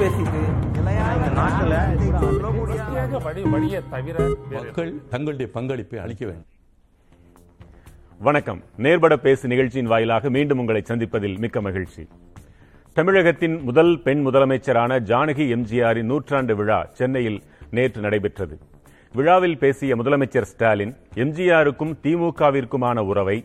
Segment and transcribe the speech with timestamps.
[0.00, 0.40] பேசிட்டு
[4.52, 6.48] மக்கள் தங்களுடைய பங்களிப்பை அளிக்க வேண்டும்.
[8.18, 8.60] வணக்கம்.
[8.76, 12.08] நேர்பட பேசு நிகழ்ச்சியின் வாயிலாக மீண்டும் உங்களை சந்திப்பதில் மிக்க மகிழ்ச்சி.
[12.92, 18.58] தமிழகத்தின் முதல் பெண் முதலமைச்சரான ஜானகி எம்ஜிஆரின் நூற்றாண்டு விழா சென்னையில் நேற்று நடைபெற்றது.
[19.14, 23.44] விழாவில் பேசிய முதலமைச்சர் ஸ்டாலின் எம்ஜிஆருக்கும் திமுகவிற்குமான உறவை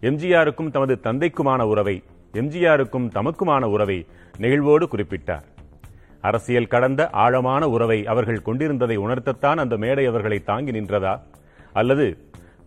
[0.00, 2.02] எம்ஜிஆருக்கும் தமது தந்தைக்குமான உறவை
[2.32, 4.06] எம்ஜிஆருக்கும் தமக்குமான உறவை
[4.40, 5.46] நெகிழ்வோடு குறிப்பிட்டார்.
[6.28, 11.14] அரசியல் கடந்த ஆழமான உறவை அவர்கள் கொண்டிருந்ததை உணர்த்தத்தான் அந்த மேடை அவர்களை தாங்கி நின்றதா?
[11.80, 12.06] அல்லது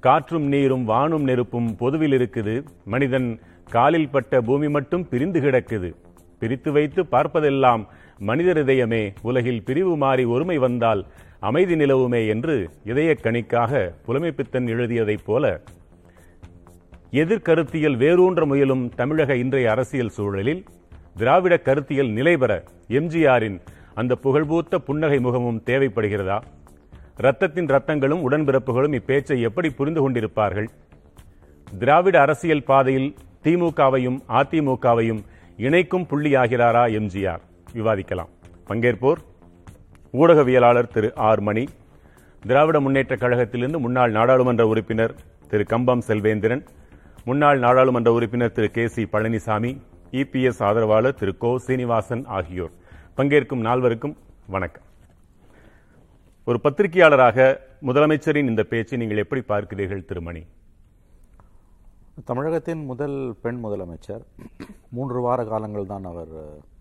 [0.06, 2.56] காற்றும் நீரும் வானும் நெருப்பும் பொதுவில் இருக்குது
[2.94, 3.30] மனிதன்
[3.76, 5.90] காலில் பட்ட பூமி மட்டும் பிரிந்து கிடக்குது.
[6.42, 7.82] பிரித்து வைத்து பார்ப்பதெல்லாம்
[8.30, 11.02] மனிதர் இதயமே உலகில் பிரிவு மாறி ஒருமை வந்தால்
[11.50, 12.56] அமைதி நிலவுமே என்று
[12.92, 15.46] இதயக்கணிக்காக புலமைப்பித்தன் எழுதியதைப் போல
[17.22, 20.62] எதிர்கருத்தியல் வேரூன்ற முயலும் தமிழக இன்றைய அரசியல் சூழலில்
[21.16, 23.60] திராவிட கருத்தியல் நிலைபெற எம்ஜிஆரின்
[23.94, 26.42] அந்த புகழ்பூத்த புன்னகை முகமும் தேவைப்படுகிறதா?
[27.18, 30.70] ரத்தத்தின் ரத்தங்களும் உடன்பிறப்புகளும் இப்பேச்சை எப்படி புரிந்து கொண்டிருப்பார்கள்?
[31.80, 35.22] திராவிட அரசியல் பாதையில் திமுகவையும் அதிமுகவையும்
[35.58, 37.42] இணைக்கும் புள்ளியாகிறாரா எம்ஜிஆர்?
[37.74, 38.32] விவாதிக்கலாம்.
[38.68, 39.20] பங்கேற்போர்
[40.14, 41.64] ஊடகவியலாளர் திரு ஆர் மணி
[42.44, 45.14] திராவிட முன்னேற்றக் கழகத்திலிருந்து முன்னாள் நாடாளுமன்ற உறுப்பினர்
[45.48, 46.64] திரு கம்பம் செல்வேந்திரன்
[47.26, 49.72] முன்னாள் நாடாளுமன்ற உறுப்பினர் Thiru K C Palaniswami
[50.12, 52.72] EPS ஆதரவாளர் திரு கோ சீனிவாசன் ஆகியோர்.
[53.18, 54.16] பங்கேற்கும் நால்வருக்கும்
[54.54, 54.86] வணக்கம்.
[56.48, 57.46] ஒரு பத்திரிகையாளராக
[57.88, 60.42] முதலமைச்சரின் இந்த பேச்சை நீங்கள் எப்படி பார்க்கிறீர்கள் திருமணி?
[62.30, 64.24] தமிழகத்தின் முதல் பெண் முதலமைச்சர்.
[64.90, 66.34] மூன்று வார காலங்கள் தான் அவர்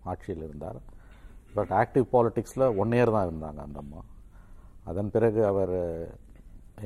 [0.03, 0.79] ஆட்சியில் இருந்தார்.
[1.53, 4.01] பட் ஆக்டிவ் பாலிட்டிக்ஸில் ஒன் இயர் தான் இருந்தாங்க அந்த அம்மா.
[4.83, 5.77] அதன் பிறகு அவர்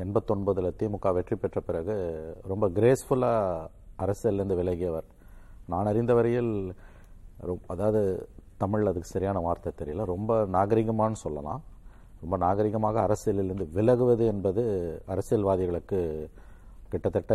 [0.05, 1.95] எண்பத்தொன்பதில் திமுக வெற்றி பெற்ற பிறகு
[2.51, 3.67] ரொம்ப கிரேஸ்ஃபுல்லாக
[4.03, 5.09] அரசியலேருந்து விலகியவர்.
[5.67, 6.73] நான் அறிந்த வரையில்
[7.67, 10.05] அதாவது தமிழ் அதுக்கு சரியான வார்த்தை தெரியல.
[10.05, 11.61] ரொம்ப நாகரிகமான்னு சொல்லலாம்.
[12.21, 14.63] ரொம்ப நாகரிகமாக அரசியலிலிருந்து விலகுவது என்பது
[15.07, 16.29] அரசியல்வாதிகளுக்கு
[16.89, 17.33] கிட்டத்தட்ட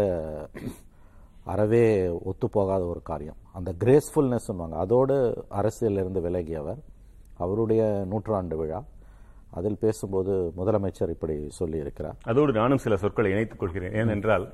[1.45, 3.37] அறவே ஒத்துப்போகாத ஒரு காரியம்.
[3.53, 6.81] அந்த கிரேஸ்ஃபுல்னஸ் அதோடு அரசியலிருந்து விலகியவர்.
[7.37, 8.85] அவருடைய நூற்றாண்டு விழா.
[9.51, 12.17] அதில் பேசும்போது முதலமைச்சர் இப்படி சொல்லியிருக்கிறார்.
[12.25, 13.93] அதோடு நானும் சில சொற்களை இணைத்துக் கொள்கிறேன்.
[13.93, 14.47] ஏனென்றால்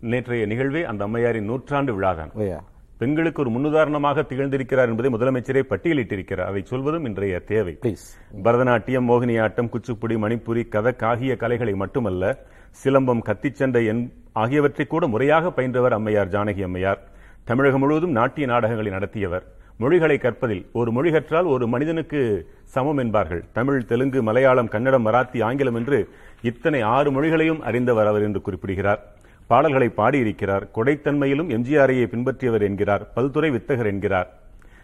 [0.00, 2.32] நேற்றைய நிகழ்வே அந்த அம்மையாரின் நூற்றாண்டு விழாதான்.
[2.38, 2.60] ஓய்யா
[2.98, 6.50] பெண்களுக்கு ஒரு முன்னுதாரணமாக திகழ்ந்திருக்கிறார் என்பதை முதலமைச்சரே பட்டியலிட்டிருக்கிறார்.
[6.50, 7.78] அதை சொல்வதும் இன்றைய தேவை.
[7.82, 8.04] ப்ளீஸ்
[8.44, 12.44] பரதநாட்டியம் மோகினியாட்டம் குச்சிப்புடி மணிப்புரி கதக் ஆகிய கலைகளை மட்டுமல்ல
[12.84, 17.00] சிலம்பம் கத்திச்சண்டை ஆகியவற்றை கூட முறையாக பயின்றவர் அம்மையார் ஜானகி அம்மையார்.
[17.44, 19.44] தமிழகம் முழுவதும் நாட்டிய நாடகங்களை நடத்தியவர்.
[19.78, 23.44] மொழிகளை கற்பதில் ஒரு மொழி கற்றால் ஒரு மனிதனுக்கு சமம் என்பார்கள்.
[23.52, 26.08] தமிழ் தெலுங்கு மலையாளம் கன்னடம் மராத்தி ஆங்கிலம் என்று
[26.42, 29.02] இத்தனை ஆறு மொழிகளையும் அறிந்தவர் அவர் என்று குறிப்பிடுகிறார்.
[29.46, 30.64] பாடல்களை பாடியிருக்கிறார்.
[30.74, 33.10] கொடைத்தன்மையிலும் எம்ஜிஆரையை பின்பற்றியவர் என்கிறார்.
[33.16, 34.28] பல்துறை வித்தகர் என்கிறார்.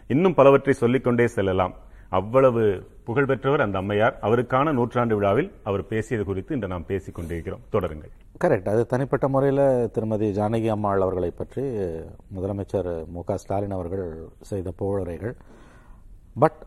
[0.07, 1.73] இன்னும் பலவற்றை சொல்லிக்கொண்டே செல்லலாம்.
[2.09, 4.17] அவ்வளவு புகழ்பெற்றவர் அந்த அம்மையார்.
[4.21, 8.11] அவருக்கான நூற்றாண்டு விழாவில் அவர் பேசியது குறித்து இன்று நாம் பேசிக் கொண்டிருக்கிறோம் தொடருங்கள்.
[8.43, 8.69] கரெக்ட்.
[8.69, 11.61] அது தனிப்பட்ட முறையில் திருமதி ஜானகி அம்மாள் அவர்களை பற்றி
[12.35, 14.05] முதலமைச்சர் மு க ஸ்டாலின் அவர்கள்
[14.41, 15.35] செய்த புகழுரைகள்
[16.39, 16.59] பட்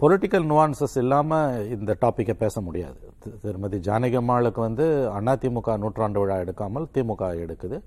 [0.00, 3.12] பொலிட்டிக்கல் நுவான்சஸ் இல்லாமல் இந்த டாப்பிக்கை பேச முடியாது.
[3.40, 7.80] திருமதி ஜானகி வந்து வந்து அதிமுக நூற்றாண்டு விழா எடுக்காமல் திமுக எடுக்குது.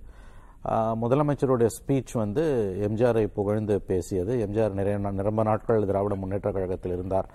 [1.01, 4.35] முதலமைச்சருடைய ஸ்பீச் வந்து எம்ஜிஆரை புகழ்ந்து பேசியது.
[4.35, 7.29] எம்ஜிஆர் நிறைய நா- நிரம்ப நாட்கள் திராவிட முன்னேற்ற கழகத்தில் இருந்தார்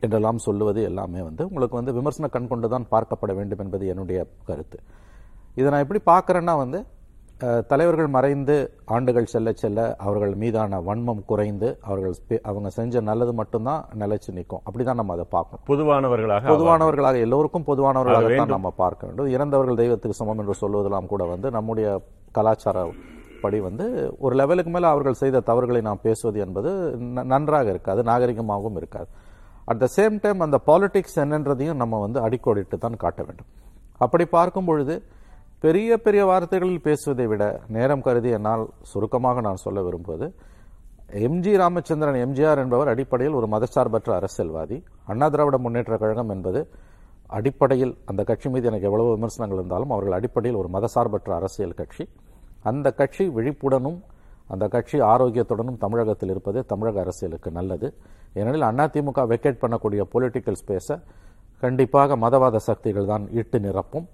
[0.00, 4.78] என்றெல்லாம் சொல்லுவது எல்லாமே வந்து உங்களுக்கு வந்து விமர்சன கண் கொண்டு தான் பார்க்கப்பட வேண்டும் என்பது என்னுடைய கருத்து.
[5.54, 6.84] இதை நான் எப்படி பார்க்குறேன்னா வந்து
[7.70, 8.54] தலைவர்கள் மறைந்து
[8.94, 12.14] ஆண்டுகள் செல்ல செல்ல அவர்கள் மீதான வன்மம் குறைந்து அவர்கள்
[12.50, 14.62] அவங்க செஞ்ச நல்லது மட்டும்தான் நிலைச்சு நிற்கும்.
[14.66, 15.62] அப்படிதான் நம்ம அதை பார்க்கணும்.
[15.70, 21.50] பொதுவானவர்களாக பொதுவானவர்களாக எல்லோருக்கும் பொதுவானவர்களாக தான் நம்ம பார்க்க வேண்டும் இறந்தவர்கள் தெய்வத்துக்கு சமம் என்று சொல்வதெல்லாம் கூட வந்து
[21.56, 21.88] நம்முடைய
[22.38, 22.82] கலாச்சார
[23.44, 23.86] படி வந்து
[24.24, 26.70] ஒரு லெவலுக்கு மேல அவர்கள் செய்த தவறுகளை நாம் பேசுவது என்பது
[27.34, 29.08] நன்றாக இருக்காது நாகரிகமாகவும் இருக்காது.
[29.70, 33.48] அட் த சேம் டைம் அந்த பாலிடிக்ஸ் என்னன்றதையும் நம்ம வந்து அடிக்கோடிட்டு தான் காட்ட வேண்டும்.
[34.04, 34.94] அப்படி பார்க்கும் பொழுது
[35.64, 37.44] பெரிய பெரிய வார்த்தைகளில் பேசுவதை விட
[37.76, 40.26] நேரம் கருதி என்னால் சுருக்கமாக நான் சொல்ல விரும்புவது
[41.26, 44.76] எம்ஜி ராமச்சந்திரன் எம்ஜிஆர் என்பவர் அடிப்படையில் ஒரு மதச்சார்பற்ற அரசியல்வாதி.
[45.10, 46.60] அண்ணா திராவிட முன்னேற்ற கழகம் என்பது
[47.38, 52.06] அடிப்படையில் அந்த கட்சி மீது எனக்கு எவ்வளவு விமர்சனங்கள் இருந்தாலும் அவர்கள் அடிப்படையில் ஒரு மதசார்பற்ற அரசியல் கட்சி.
[52.70, 53.98] அந்த கட்சி விழிப்புடனும்
[54.54, 57.88] அந்த கட்சி ஆரோக்கியத்துடனும் தமிழகத்தில் இருப்பது தமிழக அரசியலுக்கு நல்லது.
[58.38, 60.98] ஏனெனில் அதிமுக வெக்கேட் பண்ணக்கூடிய பொலிட்டிக்கல் ஸ்பேஸை
[61.62, 64.08] கண்டிப்பாக மதவாத சக்திகள் தான் இட்டு நிரப்பும்.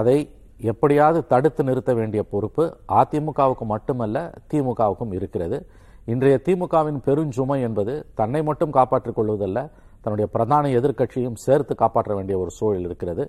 [0.00, 0.18] அதை
[0.60, 2.64] எப்படியாவது தடுத்து நிறுத்த வேண்டிய பொறுப்பு
[3.00, 4.18] அதிமுகவுக்கு மட்டுமல்ல
[4.52, 5.58] திமுகவுக்கும் இருக்கிறது.
[6.06, 9.58] இன்றைய திமுகவின் பெருஞ்சுமை என்பது தன்னை மட்டும் காப்பாற்றிக் கொள்வதல்ல
[10.02, 13.24] தன்னுடைய பிரதான எதிர்க்கட்சியும் சேர்த்து காப்பாற்ற வேண்டிய ஒரு சூழல் இருக்கிறது.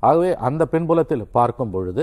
[0.00, 2.02] ஆகவே அந்த பின்புலத்தில் பார்க்கும் பொழுது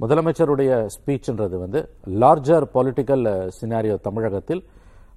[0.00, 1.80] முதலமைச்சருடைய ஸ்பீச்ன்றது வந்து
[2.22, 3.26] லார்ஜர் பொலிட்டிக்கல்
[3.58, 4.62] சினாரியோ தமிழகத்தில்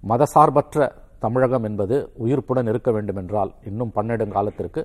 [0.03, 0.89] மதசார்பற்ற
[1.19, 1.95] தமிழகம் என்பது
[2.25, 4.81] உயிர்ப்புடன் இருக்க வேண்டும் என்றால் இன்னும் பன்னெடுங்காலத்திற்கு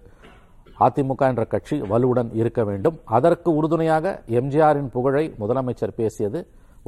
[0.85, 2.97] அதிமுக என்ற கட்சி வலுவுடன் இருக்க வேண்டும்.
[3.17, 6.41] அதற்கு உறுதுணையாக எம்ஜிஆரின் புகழை முதலமைச்சர் பேசியது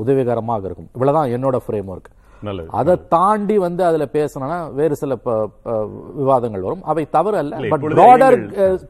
[0.04, 0.90] உதவிகரமாக இருக்கும்.
[0.96, 2.10] இவ்வளவுதான் என்னோட ஃப்ரேம் ஒர்க்
[2.80, 5.12] அதை தாண்டி வந்து அதுல பேசணும்னா வேறு சில
[6.18, 6.84] விவாதங்கள் வரும்.
[6.90, 8.36] அவை தவறு அல்ல பட் ப்ராடர்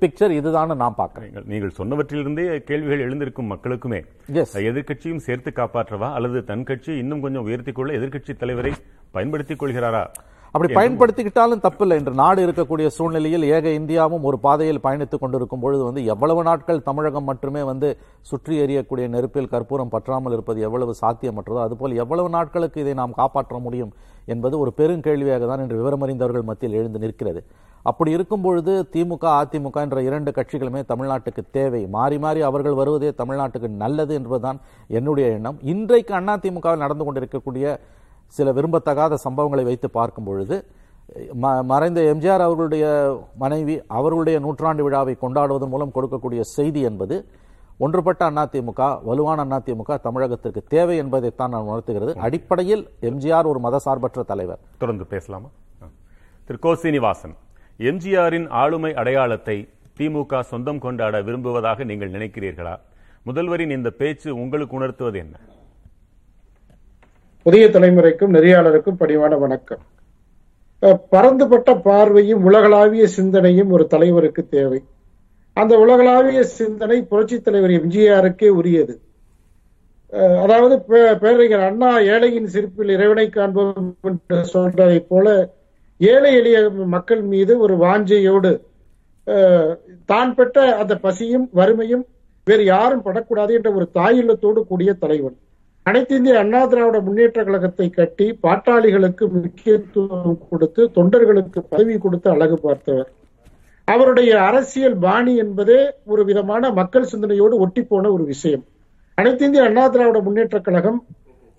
[0.03, 1.47] பிக்சர் இதுதான் நான் பார்க்கிறேன்.
[1.53, 4.01] நீங்கள் சொன்னவற்றிலிருந்தே கேள்விகள் எழுந்திருக்கும் மக்களுக்குமே.
[4.39, 4.51] Yes.
[4.71, 6.11] எதிர்க்கட்சியும் சேர்த்து காப்பாற்றவா?
[6.19, 8.73] அல்லது தன் கட்சி இன்னும் கொஞ்சம் உயர்த்திக் கொள்ள எதிர்க்கட்சி தலைவரை
[9.17, 10.05] பயன்படுத்திக் கொள்கிறாரா?
[10.53, 11.97] அப்படி பயன்படுத்திக்கிட்டாலும் தப்பில்லை.
[12.01, 17.29] என்று நாடு இருக்கக்கூடிய சூழ்நிலையில் ஏக இந்தியாவும் ஒரு பாதையில் பயணித்துக் கொண்டிருக்கும் பொழுது வந்து எவ்வளவு நாட்கள் தமிழகம்
[17.31, 17.89] மட்டுமே வந்து
[18.31, 23.93] சுற்றி எறியக்கூடிய நெருப்பில் கற்பூரம் பற்றாமல் இருப்பது எவ்வளவு சாத்தியமற்றதோ அதுபோல் எவ்வளவு நாட்களுக்கு இதை நாம் காப்பாற்ற முடியும்
[24.35, 27.43] என்பது ஒரு பெருங்கேள்வியாக தான் இன்று விவரமறிந்தவர்கள் மத்தியில் எழுந்து நிற்கிறது.
[27.91, 31.83] அப்படி இருக்கும் பொழுது திமுக அதிமுக என்ற இரண்டு கட்சிகளுமே தமிழ்நாட்டுக்கு தேவை.
[31.97, 34.59] மாறி மாறி அவர்கள் வருவதே தமிழ்நாட்டுக்கு நல்லது என்பதுதான்
[34.99, 35.61] என்னுடைய எண்ணம்.
[35.75, 37.79] இன்றைக்கு அதிமுகவில் நடந்து கொண்டிருக்கக்கூடிய
[38.29, 40.57] சில விரும்பத்தகாத சம்பவங்களை வைத்து பார்க்கும் பொழுது
[41.43, 42.85] ம- மறைந்த எம்ஜிஆர் அவர்களுடைய
[43.37, 47.29] மனைவி அவர்களுடைய நூற்றாண்டு விழாவை கொண்டாடுவதன் மூலம் கொடுக்கக்கூடிய செய்தி என்பது
[47.79, 52.17] ஒன்றுபட்ட அதிமுக வலுவான அதிமுக தமிழகத்திற்கு தேவை என்பதைத்தான் நான் உணர்த்துகிறது.
[52.17, 54.59] அடிப்படையில் எம்ஜிஆர் ஒரு மதசார்பற்ற தலைவர்.
[54.79, 55.49] தொடர்ந்து பேசலாமா?
[56.45, 57.35] திரு கோ சீனிவாசன்
[57.79, 62.77] எம்ஜிஆரின் ஆளுமை அடையாளத்தை திமுக சொந்தம் கொண்டாட விரும்புவதாக நீங்கள் நினைக்கிறீர்களா?
[63.27, 65.37] முதல்வரின் இந்த பேச்சு உங்களுக்கு உணர்த்துவது என்ன?
[67.49, 69.79] புதிய தலைமுறைக்கும் நெறியாளருக்கும் பணிவான வணக்கம்.
[70.83, 74.83] அஹ் பரந்துபட்ட பார்வையும் உலகளாவிய சிந்தனையும் ஒரு தலைவருக்கு தேவை.
[75.53, 79.01] அந்த உலகளாவிய சிந்தனை புரட்சி தலைவர் எம்ஜிஆருக்கே உரியது.
[80.13, 85.51] அதாவது பே- பேரறிஞர் அண்ணா ஏழையின் சிரிப்பில் இறைவனை காண்போம் என்று சொல்றதை போல
[85.99, 88.61] ஏழை எளிய மக்கள் மீது ஒரு வாஞ்சையோடு
[90.07, 92.07] தான் பெற்ற அந்த பசியும் வறுமையும்
[92.45, 95.39] வேறு யாரும் படக்கூடாது என்ற ஒரு தாயுள்ளத்தோடு கூடிய தலைவன்.
[95.89, 103.09] அனைத்து இந்திய அண்ணா திராவிட முன்னேற்ற கழகத்தை கட்டி பாட்டாளிகளுக்கு முக்கியத்துவம் கொடுத்து தொண்டர்களுக்கு பதவி கொடுத்து அழகு பார்த்தவர்.
[103.89, 108.65] அவருடைய அரசியல் பாணி என்பதே ஒரு விதமான மக்கள் சிந்தனையோடு ஒட்டி போன ஒரு விஷயம்.
[109.19, 110.99] அனைத்து இந்திய அண்ணா திராவிட முன்னேற்ற கழகம்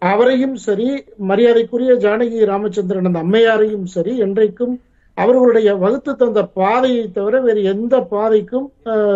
[0.02, 0.90] அவரையும் சரி
[1.30, 4.76] மரியாதைக்குரிய ஜானகி ராமச்சந்திரன் அந்த அம்மையாரையும் சரி என்றைக்கும்
[5.18, 8.68] அவர்களுடைய வகுத்து தந்த பாதையை தவிர வேறு எந்த பாதைக்கும்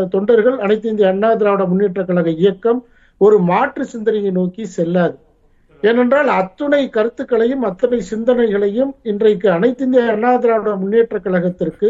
[0.09, 2.81] தொண்டர்கள் அனைத்து இந்திய அண்ணா திராவிட முன்னேற்ற கழக இயக்கம்
[3.25, 5.15] ஒரு மாற்று சிந்தனையை நோக்கி செல்லாது.
[5.83, 11.89] ஏனென்றால் அத்துணை கருத்துக்களையும் அத்தனை சிந்தனைகளையும் இன்றைக்கு அனைத்து இந்திய அண்ணா திராவிட முன்னேற்ற கழகத்திற்கு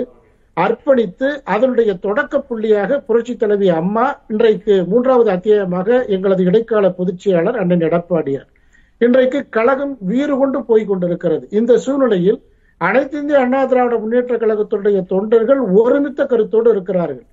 [0.58, 8.50] அர்ப்பணித்து அதனுடைய தொடக்க புள்ளியாக புரட்சி தலைவி அம்மா இன்றைக்கு மூன்றாவது அத்தியாயமாக எங்களது இடைக்கால பொதுச்செயலாளர் அண்ணன் எடப்பாடியார்.
[9.02, 11.46] இன்றைக்கு கழகம் வீறு கொண்டு போய் கொண்டிருக்கிறது.
[11.60, 12.40] இந்த சூழ்நிலையில்
[12.82, 17.26] அனைத்து இந்திய அண்ணா திராவிட முன்னேற்ற கழகத்துடைய தொண்டர்கள் ஒருமித்த கருத்தோடு இருக்கிறார்கள்.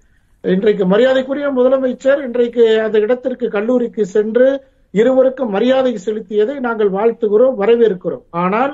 [0.44, 4.46] இன்றைக்கு மரியாதைக்குரிய முதலமைச்சர் இன்றைக்கு அந்த இடத்திற்கு கல்லூரிக்கு சென்று
[4.90, 8.22] இருவருக்கும் மரியாதை செலுத்தியதை நாங்கள் வாழ்த்துகிறோம் வரவேற்கிறோம்.
[8.30, 8.72] ஆனால்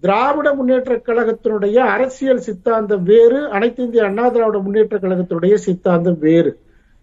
[0.00, 6.52] திராவிட முன்னேற்ற கழகத்தினுடைய அரசியல் சித்தாந்தம் வேறு அனைத்து இந்திய அண்ணா திராவிட முன்னேற்ற கழகத்தினுடைய சித்தாந்தம் வேறு.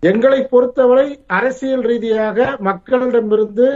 [0.04, 3.68] எங்களை பொறுத்தவரை அரசியல் ரீதியாக மக்களிடமிருந்து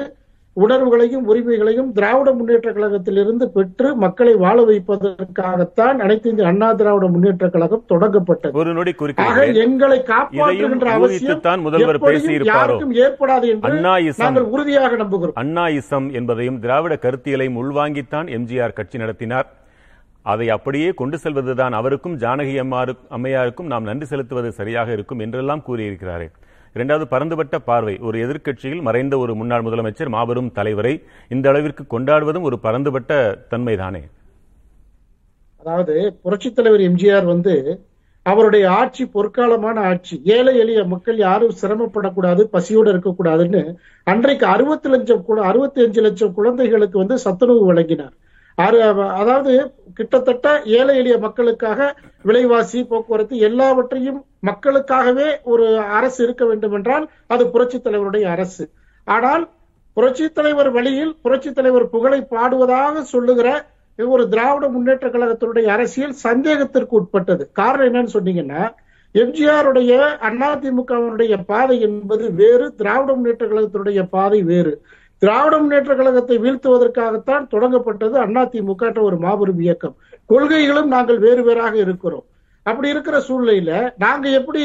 [0.54, 7.86] உணர்வுகளையும் உரிமைகளையும் திராவிட முன்னேற்ற கழகத்திலிருந்து பெற்று மக்களை வாழ வைப்பதற்காகத்தான் அனைத்து இந்திய அண்ணா திராவிட முன்னேற்ற கழகம்
[7.90, 8.52] தொடங்கப்பட்டது.
[8.52, 8.94] ஒரு நொடி
[9.54, 12.78] எங்களை காப்பாற்றுகின்ற அவசியம் முதல்வர் பேசியிருப்பாரோ?
[13.06, 14.14] ஏற்படாது என்று.
[14.18, 15.36] நாங்கள் உறுதியாக நம்புகிறோம்.
[15.36, 19.50] அண்ணாயிசம் என்பதையும் திராவிட கருத்தியலையும் உள்வாங்கித்தான் எம்ஜிஆர் கட்சி நடத்தினார்.
[20.22, 26.28] அதை அப்படியே கொண்டு செல்வதுதான் அவருக்கும் ஜானகி அம்மாரு அம்மையாருக்கும் நாம் நன்றி செலுத்துவது சரியாக இருக்கும் என்றெல்லாம் கூறியிருக்கிறாரே.
[26.76, 27.96] இரண்டாவது பரந்துபட்ட பார்வை.
[28.08, 30.94] ஒரு எதிர்க்கட்சியில் மறைந்த ஒரு முன்னாள் முதலமைச்சர் மாபெரும் தலைவரை
[31.36, 33.14] இந்த அளவிற்கு கொண்டாடுவதும் ஒரு பரந்துபட்ட
[33.52, 34.04] தன்மைதானே?
[35.62, 37.56] அதாவது புரட்சித் தலைவர் எம்ஜிஆர் வந்து
[38.26, 40.16] அவருடைய ஆட்சி பொற்காலமான ஆட்சி.
[40.36, 43.64] ஏழை எளிய மக்கள் யாரும் சிரமப்படக்கூடாது பசியோடு இருக்கக்கூடாதுன்னு
[44.08, 48.14] அன்றைக்கு அறுபத்தி லட்சம் அறுபத்தி அஞ்சு லட்சம் குழந்தைகளுக்கு வந்து சத்துணவு வழங்கினார்.
[49.22, 49.54] அதாவது
[49.98, 50.48] கிட்டத்தட்ட
[50.80, 51.80] ஏழை எளிய மக்களுக்காக
[52.30, 55.66] விலைவாசி போக்குவரத்து எல்லாவற்றையும் மக்களுக்காகவே ஒரு
[55.98, 58.66] அரசு இருக்க வேண்டும் என்றால் அது புரட்சி தலைவருடைய அரசு.
[59.08, 59.44] ஆனால்
[59.98, 63.48] புரட்சி தலைவர் வழியில் புரட்சித் தலைவர் புகழை பாடுவதாக சொல்லுகிற
[64.00, 67.44] ஒரு திராவிட முன்னேற்ற கழகத்தினுடைய அரசியல் சந்தேகத்திற்கு உட்பட்டது.
[67.52, 68.64] காரணம் என்னன்னு சொன்னீங்கன்னா
[69.16, 69.94] எம்ஜிஆருடைய
[70.30, 74.74] அதிமுகவினுடைய பாதை என்பது வேறு திராவிட முன்னேற்ற கழகத்தினுடைய பாதை வேறு.
[75.22, 79.96] திராவிட முன்னேற்ற கழகத்தை வீழ்த்துவதற்காகத்தான் தொடங்கப்பட்டது அதிமுக என்ற ஒரு மாபெரும் இயக்கம்.
[80.30, 82.26] கொள்கைகளும் நாங்கள் வேறு வேறாக இருக்கிறோம்.
[82.66, 83.72] அப்படி இருக்கிற சூழ்நிலையில
[84.04, 84.62] நாங்க எப்படி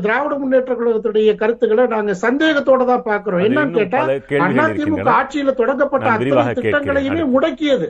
[0.00, 4.00] திராவிட முன்னேற்ற கழகத்துடைய கருத்துக்களை நாங்க சந்தேகத்தோட தான் பாக்குறோம் என்னன்னு கேட்டா
[4.66, 5.04] அதிமுக.
[5.14, 7.22] ஆட்சியில தொடங்கப்பட்ட அத்தனை திட்டங்களையுமே.
[7.34, 7.88] முடக்கியது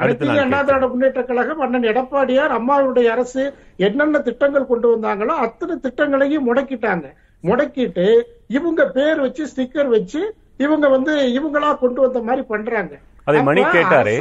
[0.00, 0.58] அடுத்து அண்ணா.
[0.62, 3.44] திராவிட முன்னேற்ற கழகம் அண்ணன் எடப்பாடியார் அம்மாவுடைய அரசு
[3.86, 7.08] என்னென்ன திட்டங்கள் கொண்டு வந்தாங்களோ அத்தனை திட்டங்களையும் முடக்கிட்டாங்க
[7.44, 8.06] முடக்கிட்டு
[8.50, 10.22] இவங்க பேர் வச்சு ஸ்டிக்கர் வச்சு
[10.60, 12.94] இவங்க வந்து இவங்களா கொண்டு வந்த மாதிரி பண்றாங்க
[13.30, 14.16] அதை மணி கேட்டாரே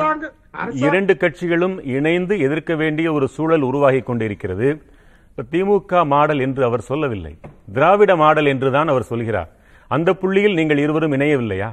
[0.86, 4.70] இரண்டு கட்சிகளும் இணைந்து எதிர்க்க வேண்டிய ஒரு சூழல் உருவாகி கொண்டிருக்கிறது.
[5.52, 7.34] திமுக மாடல் என்று அவர் சொல்லவில்லை.
[7.76, 9.52] திராவிட மாடல் என்றுதான் அவர் சொல்கிறார்.
[9.96, 11.70] அந்த புள்ளியில் நீங்கள் இருவரும் இணையவில்லையா?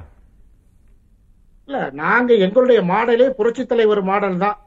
[1.68, 4.58] இல்ல நாங்க எங்களுடைய மாடலே புரட்சி தலைவர் மாடல் தான்.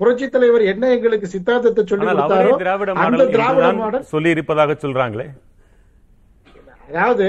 [0.00, 2.92] புரட்சி தலைவர் என்ன எங்களுக்கு சித்தாந்தத்தை சொல்லி திராவிட
[3.80, 5.26] மாடல் சொல்லி இருப்பதாக சொல்றாங்களே.
[6.90, 7.26] அதாவது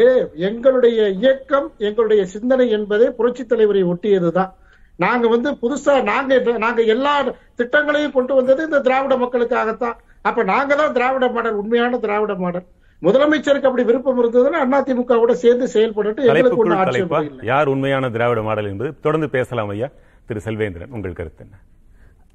[0.47, 4.51] எங்களுடைய இயக்கம் எங்களுடைய சிந்தனை என்பதே புரட்சி தலைவரை ஒட்டியதுதான்.
[4.99, 7.13] நாங்க வந்து புதுசா நாங்க நாங்க எல்லா
[7.59, 9.97] திட்டங்களையும் கொண்டு வந்தது இந்த திராவிட மக்களுக்காகத்தான்.
[10.21, 12.65] அப்ப நாங்க தான் திராவிட மாடல் உண்மையான திராவிட மாடல்.
[13.01, 18.91] முதலமைச்சருக்கு அப்படி விருப்பம் இருந்ததுன்னா அதிமுக கூட சேர்ந்து செயல்பட்டு எங்களுக்கு ஆட்சேபம் யார் உண்மையான திராவிட மாடல் என்பது
[19.01, 19.87] தொடர்ந்து பேசலாம் ஐயா.
[20.27, 21.55] திரு செல்வேந்திரன் உங்கள் கருத்து என்ன?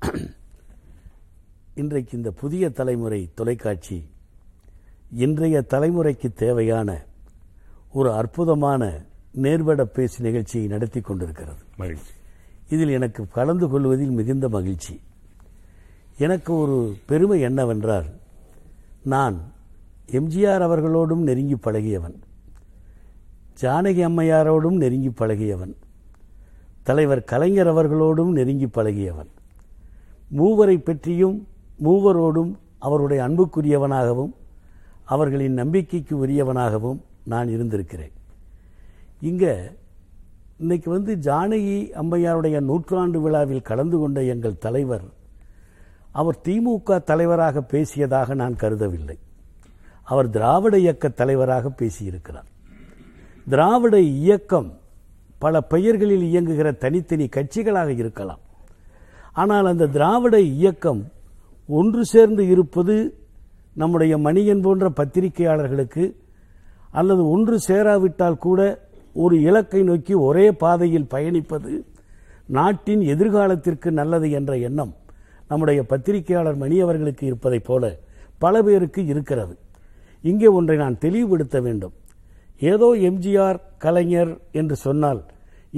[1.76, 3.96] இன்றைக்கு இந்த புதிய தலைமுறை தொலைக்காட்சி
[5.18, 6.90] இன்றைய தலைமுறைக்கு தேவையான
[7.96, 11.58] ஒரு அற்புதமான நேர்பட பேச்சு நிகழ்ச்சியை நடத்தி கொண்டிருக்கிறது.
[11.76, 12.10] மகிழ்ச்சி.
[12.68, 15.00] இதில் எனக்கு கலந்து கொள்வதில் மிகுந்த மகிழ்ச்சி.
[16.18, 18.04] எனக்கு ஒரு பெருமை என்னவென்றால்
[19.02, 19.40] நான்
[20.12, 22.14] எம்ஜிஆர் அவர்களோடும் நெருங்கி பழகியவன்.
[23.62, 25.74] ஜானகி அம்மையாரோடும் நெருங்கி பழகியவன்.
[26.82, 29.30] தலைவர் கலைஞர் அவர்களோடும் நெருங்கி பழகியவன்.
[30.36, 31.46] மூவரை பற்றியும்
[31.84, 34.32] மூவரோடும் அவருடைய அன்புக்குரியவனாகவும்
[35.04, 38.14] அவர்களின் நம்பிக்கைக்கு உரியவனாகவும் நான் இருந்திருக்கிறேன்.
[39.20, 39.72] இங்க
[40.58, 45.06] இன்னைக்கு வந்து ஜானகி அம்மையாருடைய நூற்றாண்டு விழாவில் கலந்து கொண்ட எங்கள் தலைவர்
[46.12, 49.18] அவர் திமுக தலைவராக பேசியதாக நான் கருதவில்லை.
[50.02, 52.48] அவர் திராவிட இயக்க தலைவராக பேசியிருக்கிறார்.
[53.48, 54.78] திராவிட இயக்கம்
[55.38, 58.42] பல பெயர்களில் இயங்குகிற தனித்தனி கட்சிகளாக இருக்கலாம்.
[59.32, 61.02] ஆனால் அந்த திராவிட இயக்கம்
[61.68, 62.96] ஒன்று சேர்ந்து இருப்பது
[63.74, 66.04] நம்முடைய மணியன் போன்ற பத்திரிகையாளர்களுக்கு
[67.00, 68.60] அல்லது ஒன்று சேராவிட்டால் கூட
[69.24, 71.72] ஒரு இலக்கை நோக்கி ஒரே பாதையில் பயணிப்பது
[72.56, 74.92] நாட்டின் எதிர்காலத்திற்கு நல்லது என்ற எண்ணம்
[75.50, 77.84] நம்முடைய பத்திரிகையாளர் மணி அவர்களுக்கு இருப்பதைப் போல
[78.44, 79.54] பல பேருக்கு இருக்கிறது.
[80.24, 81.94] இங்கே ஒன்றை நான் தெளிவுபடுத்த வேண்டும்.
[82.72, 85.20] ஏதோ எம்ஜிஆர் கலைஞர் என்று சொன்னால்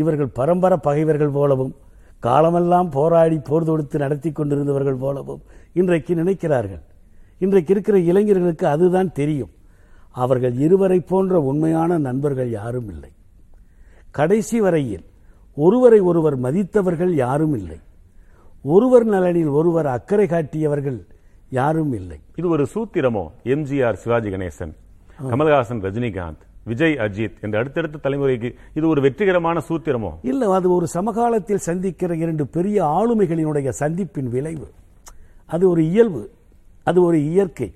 [0.01, 1.73] இவர்கள் பரம்பர பகைவர்கள் போலவும்
[2.27, 5.43] காலமெல்லாம் போராடி போர் தொடுத்து நடத்தி கொண்டிருந்தவர்கள் போலவும்
[5.81, 6.83] இன்றைக்கு நினைக்கிறார்கள்.
[7.45, 9.53] இன்றைக்கு இருக்கிற இளைஞர்களுக்கு அதுதான் தெரியும்.
[10.19, 13.11] அவர்கள் இருவரை போன்ற உண்மையான நண்பர்கள் யாரும் இல்லை.
[14.11, 15.05] கடைசி வரையில்
[15.55, 17.79] ஒருவரை ஒருவர் மதித்தவர்கள் யாரும் இல்லை.
[18.63, 20.99] ஒருவர் நலனில் ஒருவர் அக்கறை காட்டியவர்கள்
[21.51, 22.19] யாரும் இல்லை.
[22.37, 24.75] இது ஒரு சூத்திரமோ எம்ஜிஆர் சிவாஜி கணேசன்
[25.23, 30.11] கமல்ஹாசன் ரஜினிகாந்த் விஜய் அஜித் என்ற அடுத்தடுத்த தலைமுறைக்கு இது ஒரு வெற்றிகரமான சூத்திரமோ?
[30.23, 34.69] இல்ல அது ஒரு சமகாலத்தில் சந்திக்கிற இரண்டு பெரிய ஆளுமைகளினுடைய சந்திப்பின் விளைவு.
[35.47, 36.31] அது ஒரு இயல்பு
[36.85, 37.75] அது ஒரு இயற்கை.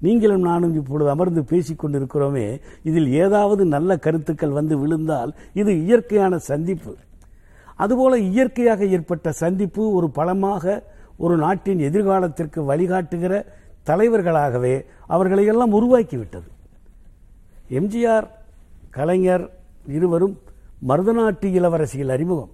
[0.00, 6.96] நீங்களும் நானும் இப்பொழுது அமர்ந்து பேசிக் கொண்டிருக்கிறோமே இதில் ஏதாவது நல்ல கருத்துக்கள் வந்து விழுந்தால் இது இயற்கையான சந்திப்பு.
[7.76, 10.82] அதுபோல இயற்கையாக ஏற்பட்ட சந்திப்பு ஒரு பலமாக
[11.16, 13.44] ஒரு நாட்டின் எதிர்காலத்திற்கு வழிகாட்டுகிற
[13.82, 16.48] தலைவர்களாகவே அவர்களை எல்லாம் உருவாக்கிவிட்டது.
[17.70, 18.28] எம்ஜிஆர்
[18.90, 19.50] கலைஞர்
[19.86, 20.38] இருவரும்
[20.88, 22.50] மருதநாட்டு இளவரசியில் அறிமுகம்.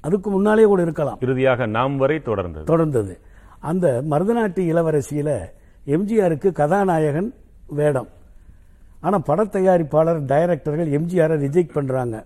[0.00, 1.18] அதுக்கு முன்னாலே கூட இருக்கலாம்.
[1.20, 2.66] இறுதியாக நாம் வரை தொடர்ந்தது.
[2.66, 3.14] தொடர்ந்தது.
[3.60, 5.30] அந்த மருதநாட்டு இளவரசியில
[5.94, 7.28] எம்ஜிஆருக்கு கதாநாயகன்
[7.78, 8.08] வேடம்.
[9.06, 12.16] ஆனால் பட தயாரிப்பாளர் டைரக்டர்கள் எம்ஜிஆரை ரிஜெக்ட் பண்ணுறாங்க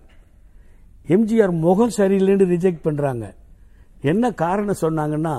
[1.13, 3.25] எம்ஜிஆர் முகம் சரியில்லைன்னு ரிஜெக்ட் பண்ணுறாங்க
[4.11, 5.35] என்ன காரணம் சொன்னாங்கன்னா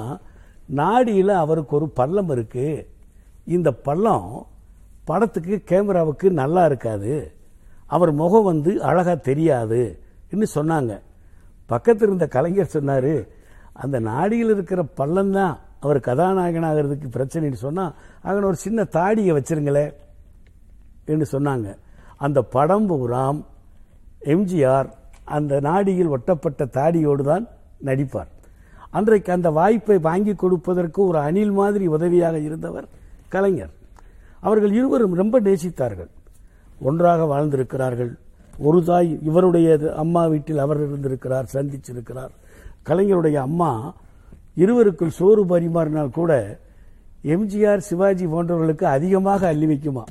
[0.80, 2.84] நாடியில் அவருக்கு ஒரு பள்ளம் இருக்குது
[3.56, 4.28] இந்த பள்ளம்
[5.08, 7.14] படத்துக்கு கேமராவுக்கு நல்லா இருக்காது.
[7.94, 9.80] அவர் முகம் வந்து அழகாக தெரியாது
[10.56, 10.92] சொன்னாங்க.
[11.70, 13.14] பக்கத்தில் இருந்த கலைஞர் சொன்னார்
[13.82, 17.94] அந்த நாடியில் இருக்கிற பள்ளம் தான் அவர் கதாநாயகன் ஆகிறதுக்கு பிரச்சனைன்னு சொன்னால்
[18.26, 19.86] அங்கே ஒரு சின்ன தாடியை வச்சிருங்களே
[21.12, 21.68] என்று சொன்னாங்க.
[22.24, 23.40] அந்த படம் பூராம்
[24.34, 24.88] எம்ஜிஆர்
[25.36, 27.44] அந்த நாடியில் ஒட்டப்பட்ட தாடியோடு தான்
[27.88, 28.30] நடிப்பார்.
[28.98, 32.86] அன்றைக்கு அந்த வாய்ப்பை வாங்கி கொடுப்பதற்கு ஒரு அணில் மாதிரி உதவியாக இருந்தவர்
[33.34, 33.72] கலைஞர்.
[34.46, 36.10] அவர்கள் இருவரும் ரொம்ப நேசித்தார்கள்.
[36.88, 38.12] ஒன்றாக வாழ்ந்திருக்கிறார்கள்.
[38.66, 39.68] ஒரு தாய் இவருடைய
[40.02, 42.32] அம்மா வீட்டில் அவர் இருந்திருக்கிறார் சந்திச்சிருக்கிறார்.
[42.88, 43.70] கலைஞருடைய அம்மா
[44.56, 46.60] இருவருக்குள் சோறு பரிமாறினால் கூட
[47.24, 50.02] எம்ஜிஆர் சிவாஜி போன்றவர்களுக்கு அதிகமாக அள்ளி வைக்குமா?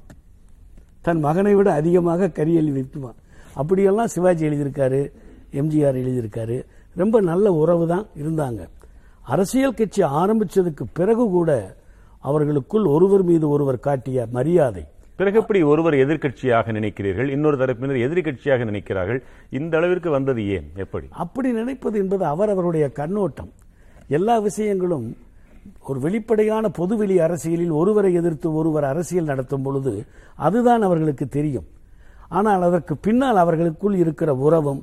[1.02, 3.12] தன் மகனை விட அதிகமாக கறி அள்ளி வைக்குமா?
[3.54, 5.12] அப்படியெல்லாம் சிவாஜி எழுதியிருக்காரு
[5.54, 6.66] எம்ஜிஆர் எழுதியிருக்காரு.
[6.96, 8.68] ரொம்ப நல்ல உறவு தான் இருந்தாங்க.
[9.22, 11.76] அரசியல் கட்சி ஆரம்பிச்சதுக்கு பிறகு கூட
[12.20, 14.86] அவர்களுக்குள் ஒருவர் மீது ஒருவர் காட்டிய மரியாதை.
[15.16, 17.28] பிறகு எப்படி ஒருவர் எதிர்க்கட்சியாக நினைக்கிறீர்கள்?
[17.28, 19.22] இன்னொரு தரப்பினர் எதிர்க்கட்சியாக நினைக்கிறார்கள்?
[19.50, 20.72] இந்த அளவிற்கு வந்தது ஏன்?
[20.76, 21.08] எப்படி?
[21.10, 23.52] அப்படி நினைப்பது என்பது அவர் அவருடைய கண்ணோட்டம்.
[24.18, 25.06] எல்லா விஷயங்களும்
[25.90, 29.94] ஒரு வெளிப்படையான பொதுவெளி அரசியலில் ஒருவரை எதிர்த்து ஒருவர் அரசியல் நடத்தும் பொழுது
[30.48, 31.68] அதுதான் அவர்களுக்கு தெரியும்.
[32.40, 34.82] ஆனால் அதற்கு பின்னால் அவர்களுக்குள் இருக்கிற உறவும்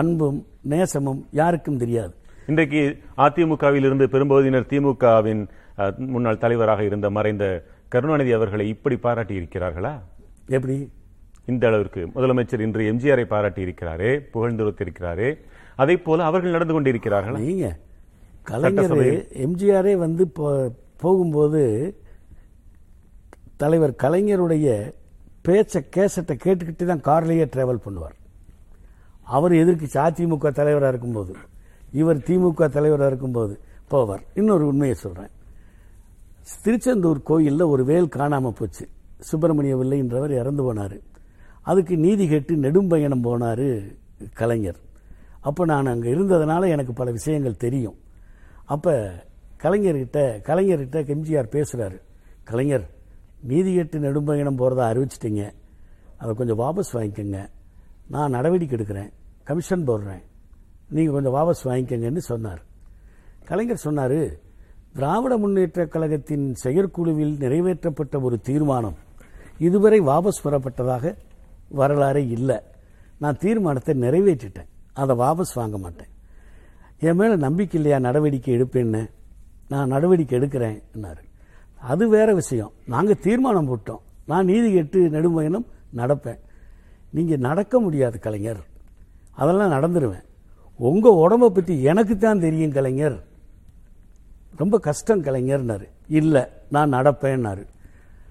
[0.00, 0.38] அன்பும்
[0.72, 2.12] நேசமும் யாருக்கும் தெரியாது.
[2.50, 2.82] இன்றைக்கு
[3.26, 5.42] அதிமுகவில் இருந்து பெரும்பகுதியினர் திமுகவின்
[6.14, 7.44] முன்னாள் தலைவராக இருந்த மறைந்த
[7.94, 9.94] கருணாநிதி அவர்களை இப்படி பாராட்டி இருக்கிறார்களா
[10.58, 10.76] எப்படி?
[11.52, 12.02] இந்த அளவிற்கு.
[12.14, 15.30] முதலமைச்சர் இன்று எம்ஜிஆரை பாராட்டி இருக்கிறாரே புகழ்ந்துரைத்திருக்கிறாரே
[15.82, 17.40] அதே போல அவர்கள் நடந்து கொண்டிருக்கிறார்களா?
[17.48, 17.66] நீங்க.
[18.46, 19.26] கலைஞர்.
[19.32, 21.94] எம்ஜிஆரே வந்து போ- போகும்போது
[23.56, 24.92] தலைவர் கலைஞருடைய
[25.48, 28.14] பேச்ச கேசட்டை கேட்டுக்கிட்டு தான் கார்லயே டிராவல் பண்ணுவார்.
[29.22, 31.34] அவர் எதிர்க்கு அதிமுக தலைவராக இருக்கும்போது
[31.92, 33.58] இவர் திமுக தலைவராக இருக்கும்போது
[33.90, 34.20] போவார்.
[34.34, 35.28] இன்னொரு உண்மையை சொல்றேன்.
[36.62, 38.88] திருச்செந்தூர் கோயில்ல ஒரு வேல் காணாம போச்சு.
[39.18, 41.00] சுப்பிரமணிய வில்லைன்றவர் இறந்து போனாரு.
[41.62, 43.96] அதுக்கு நீதி கேட்டு நெடும்பயணம் போனாரு
[44.34, 44.76] கலைஞர்.
[45.40, 47.94] அப்போ நான் அங்கே இருந்ததுனால எனக்கு பல விஷயங்கள் தெரியும்.
[48.66, 48.92] அப்போ
[49.62, 50.18] கலைஞர்கிட்ட
[50.48, 51.96] கலைஞர்கிட்ட எம்ஜிஆர் பேசுகிறார்
[52.44, 52.86] கலைஞர்
[53.42, 55.44] நீதி எட்டு நெடும்பயணம் போகிறதா அறிவிச்சிட்டிங்க.
[56.18, 57.48] அதை கொஞ்சம் வாபஸ் வாங்கிக்கோங்க.
[58.08, 59.10] நான் நடவடிக்கை எடுக்கிறேன்.
[59.44, 60.22] கமிஷன் போடுறேன்.
[60.88, 62.62] நீங்கள் கொஞ்சம் வாபஸ் வாங்கிக்கங்கன்னு சொன்னார்.
[63.44, 64.18] கலைஞர் சொன்னார்
[64.92, 68.96] திராவிட முன்னேற்ற கழகத்தின் செயற்குழுவில் நிறைவேற்றப்பட்ட ஒரு தீர்மானம்
[69.58, 71.14] இதுவரை வாபஸ் பெறப்பட்டதாக
[71.68, 72.58] வரலாறே இல்லை.
[73.18, 74.70] நான் தீர்மானத்தை நிறைவேற்றிட்டேன்.
[74.92, 76.08] அதை வாபஸ் வாங்க மாட்டேன்.
[76.98, 79.10] என் மேல நம்பிக்கை இல்லையா நடவடிக்கை எடுப்பேன்னு?
[79.68, 81.24] நான் நடவடிக்கை எடுக்கிறேன்னாரு
[81.80, 82.72] அது வேற விஷயம்.
[82.86, 83.98] நாங்கள் தீர்மானம் போட்டோம்.
[84.26, 86.38] நான் நீதி கேட்டு நெடும்பயணம் நடப்பேன்.
[87.10, 88.64] நீங்கள் நடக்க முடியாது கலைஞர்.
[89.32, 90.24] அதெல்லாம் நடந்துருவேன்.
[90.76, 93.24] உங்கள் உடம்ப பற்றி எனக்கு தான் தெரியும் கலைஞர்.
[94.56, 95.88] ரொம்ப கஷ்டம் கலைஞர்னாரு.
[96.08, 97.66] இல்லை நான் நடப்பேன்னாரு.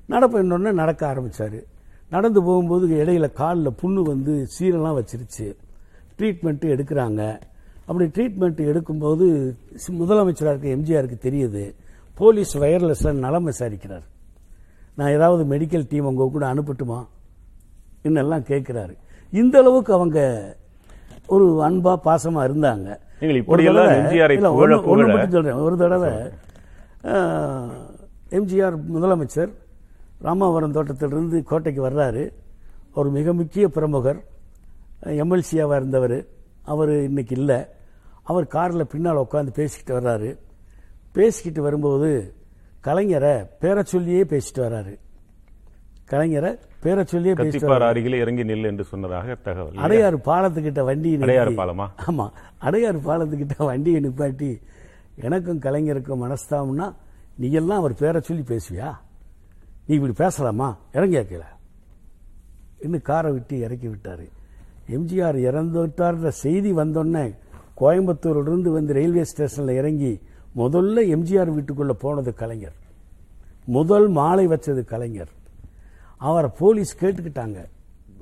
[0.10, 1.74] நடப்பேன்னொடனே நடக்க ஆரம்பித்தார்
[2.10, 5.56] நடந்து போகும்போது இடையில காலில் புண்ணு வந்து சீரெல்லாம் வச்சிருச்சு.
[6.18, 7.42] ட்ரீட்மெண்ட்டு எடுக்கிறாங்க.
[7.86, 9.56] அப்படி ட்ரீட்மெண்ட் எடுக்கும்போது
[9.88, 11.76] முதலமைச்சராக இருக்க எம்ஜிஆருக்கு தெரியுது.
[12.14, 14.04] போலீஸ் வயர்லெஸ்ல நலம் விசாரிக்கிறார்.
[14.96, 17.08] நான் ஏதாவது மெடிக்கல் டீம் உங்க கூட அனுப்பட்டுமா?
[18.04, 18.98] இன்னெல்லாம் கேட்கிறாரு.
[19.32, 20.42] இந்த அளவுக்கு அவங்க
[21.28, 22.98] ஒரு அன்பா பாசமா இருந்தாங்க.
[23.44, 24.02] புகழ-
[25.08, 25.54] மட்டும் சொல்றேன்.
[25.54, 26.12] ஒரு தடவை
[28.30, 29.54] எம்ஜிஆர் முதலமைச்சர்
[30.24, 32.30] ராமாவரம் தோட்டத்திலிருந்து கோட்டைக்கு வர்றாரு.
[32.94, 34.24] ஒரு மிக முக்கிய பிரமுகர்.
[35.04, 36.26] எம்எல்சியாவாக இருந்தவர்.
[36.66, 37.66] அவர் இன்னைக்கு இல்லை.
[38.24, 40.38] அவர் காரில் பின்னால் உட்காந்து பேசிக்கிட்டு வர்றாரு.
[41.12, 42.34] பேசிக்கிட்டு வரும்போது
[42.84, 45.00] கலைஞரை பேரை சொல்லியே பேசிட்டு வர்றாரு.
[46.10, 47.80] கலைஞரை பேரை சொல்லியே பேசிட்டு.
[47.80, 49.74] அருகில் இறங்கி நில் என்று சொன்னதாக தகவல்?
[49.74, 51.88] அடையாறு பாலத்துக்கிட்ட வண்டி அடையாறு பாலமா?
[52.08, 52.30] ஆமா.
[52.62, 54.62] அடையாறு பாலத்துக்கிட்ட வண்டியை நிப்பாட்டி
[55.16, 56.96] எனக்கும் கலைஞருக்கும் மனஸ்தாபம்னா
[57.38, 58.96] நீ எல்லாம் அவர் பேரை சொல்லி பேசுவியா?
[59.88, 60.78] நீ இப்படி பேசலாமா?
[60.94, 61.44] இறங்கி கீழே
[62.80, 64.30] இன்னும் காரை விட்டு இறக்கி விட்டாரு.
[64.90, 67.36] எம்ஜிஆர் இறந்துட்டார்ன்ற செய்தி வந்தோடனே
[67.80, 70.20] கோயம்புத்தூரிலிருந்து வந்து ரயில்வே ஸ்டேஷனில் இறங்கி
[70.56, 72.74] முதல்ல எம்ஜிஆர் வீட்டுக்குள்ளே போனது கலைஞர்.
[73.66, 75.30] முதல் மாலை வச்சது கலைஞர்.
[76.18, 77.66] அவரை போலீஸ் கேட்டுக்கிட்டாங்க.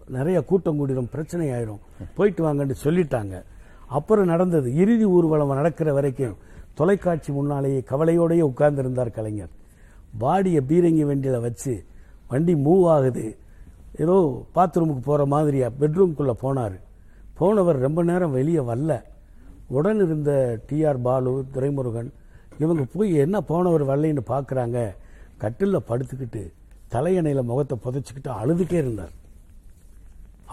[0.08, 1.80] நிறைய கூட்டம் கூடிடும் பிரச்சனை ஆயிரும்.
[2.16, 3.44] போயிட்டு வாங்கன்னு சொல்லிட்டாங்க.
[3.88, 4.76] அப்புறம் நடந்தது.
[4.76, 6.36] இறுதி ஊர்வலம் நடக்கிற வரைக்கும்
[6.74, 9.50] தொலைக்காட்சி முன்னாலேயே கவலையோடயே உட்கார்ந்திருந்தார் கலைஞர்.
[10.20, 11.84] பாடியை பீரங்கி வண்டியில் வச்சு
[12.28, 13.38] வண்டி மூவ் ஆகுது.
[13.98, 16.78] ஏதோ பாத்ரூமுக்கு போகிற மாதிரியா பெட்ரூம்குள்ளே போனார்.
[17.40, 18.94] போனவர் ரொம்ப நேரம் வெளியே வரல.
[19.68, 22.12] உடன் இருந்த டிஆர் பாலு துரைமுருகன்
[22.60, 24.96] இவங்க போய் என்ன போனவர் வரலைன்னு பார்க்குறாங்க
[25.38, 26.42] கட்டிலில் படுத்துக்கிட்டு
[26.94, 29.14] தலையணையில் முகத்தை புதைச்சிக்கிட்டு அழுதுகிட்டே இருந்தார்.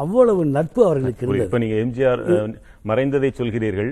[0.03, 1.23] அவ்வளவு நட்பு அவர்களுக்கு.
[1.25, 1.47] இருந்தது.
[1.49, 2.23] இப்ப நீங்க எம்ஜிஆர்
[2.91, 3.91] மறைந்ததை சொல்கிறீர்கள்.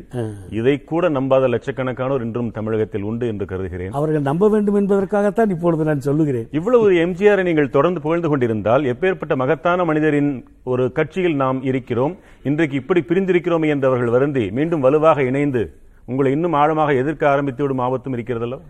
[0.59, 3.93] இதை கூட நம்பாத லட்சக்கணக்கானோர் இன்றும் தமிழகத்தில் உண்டு என்று கருதுகிறேன்.
[3.99, 6.47] அவர்கள் நம்ப வேண்டும் என்பதற்காகத்தான் இப்பொழுது நான் சொல்லுகிறேன்.
[6.59, 10.33] இவ்வளவு எம்ஜிஆரை நீங்கள் தொடர்ந்து புகழ்ந்து கொண்டிருந்தால் எப்பேற்பட்ட மகத்தான மனிதரின்
[10.73, 12.17] ஒரு கட்சியில் நாம் இருக்கிறோம்.
[12.51, 15.65] இன்றைக்கு இப்படி பிரிந்திருக்கிறோம் என்று அவர்கள் வருந்தி மீண்டும் வலுவாக இணைந்து
[16.13, 18.61] உங்களை இன்னும் ஆழமாக எதிர்க்க ஆரம்பித்து விடும் ஆபத்தும் இருக்கிறதല്ലോ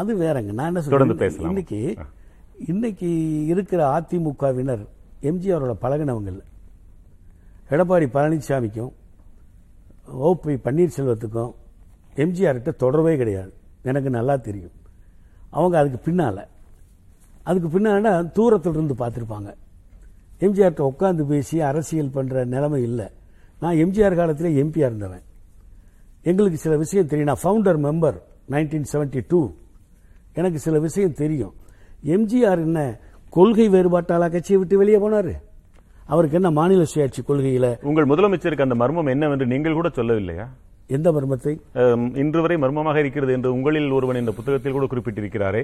[0.00, 0.50] அது வேறங்க.
[0.58, 1.50] நான் என்ன தொடர்ந்து பேசலாம்.
[1.52, 1.80] இன்னைக்கு
[2.72, 3.10] இன்னைக்கு
[3.52, 4.82] இருக்கிற அதிமுகவினர்
[5.30, 6.42] எம்ஜிஆரோட பழகினவங்க இல்ல.
[7.72, 8.92] எடப்பாடி பழனிசாமிக்கும்
[10.28, 11.52] ஓபி பன்னீர்செல்வத்துக்கும்
[12.22, 13.52] எம்ஜிஆர்கிட்ட தொடர்பே கிடையாது.
[13.82, 14.74] எனக்கு நல்லா தெரியும்.
[15.58, 16.42] அவங்க அதுக்கு பின்னால்.
[17.48, 19.50] அதுக்கு பின்னால் தூரத்தில் இருந்து பார்த்துருப்பாங்க
[20.44, 23.06] எம்ஜிஆர்கிட்ட உட்காந்து பேசி அரசியல் பண்ணுற நிலைமை இல்லை.
[23.60, 25.24] நான் எம்ஜிஆர் காலத்தில் எம்பியாக இருந்தவன்.
[26.30, 27.30] எங்களுக்கு சில விஷயம் தெரியும்.
[27.30, 28.18] நான் founder member
[28.50, 29.40] nineteen seventy two
[30.34, 31.54] எனக்கு சில விஷயம் தெரியும்.
[32.14, 32.80] எம்ஜிஆர் என்ன
[33.30, 35.32] கொள்கை வேறுபாட்டாளா கட்சியை விட்டு வெளியே போனார்?
[36.08, 40.46] அவருக்கு என்ன மாநில சுயாட்சி கொள்கையில உங்கள் முதலமைச்சருக்கு அந்த மர்மம் என்னவென்று நீங்கள் கூட சொல்லவில்லையா?
[40.96, 41.52] எந்த மர்மத்தை?
[42.22, 45.62] இன்று வரை மர்மமாக இருக்கிறது என்று உங்களில் ஒருவன் இந்த புத்தகத்தில் கூட குறிப்பிட்டிருக்கிறாரே.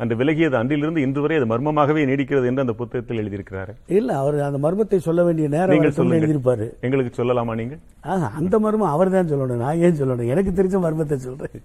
[0.00, 3.72] அன்று விலகியது அன்றிலிருந்து இன்று வரை அது மர்மமாகவே நீடிக்கிறது என்று அந்த புத்தகத்தில் எழுதியிருக்கிறாரே.
[3.98, 5.82] இல்ல அவர் அந்த மர்மத்தை சொல்ல வேண்டிய நேரம்
[6.18, 6.68] எழுதியிருப்பாரு.
[6.86, 7.80] எங்களுக்கு சொல்லலாமா நீங்கள்?
[8.12, 9.62] ஆஹா, அந்த மர்மம் அவர் தான் சொல்லணும்.
[9.64, 10.30] நான் ஏன் சொல்லணும்?
[10.34, 11.58] எனக்கு தெரிஞ்ச மர்மத்தை சொல்றேன்.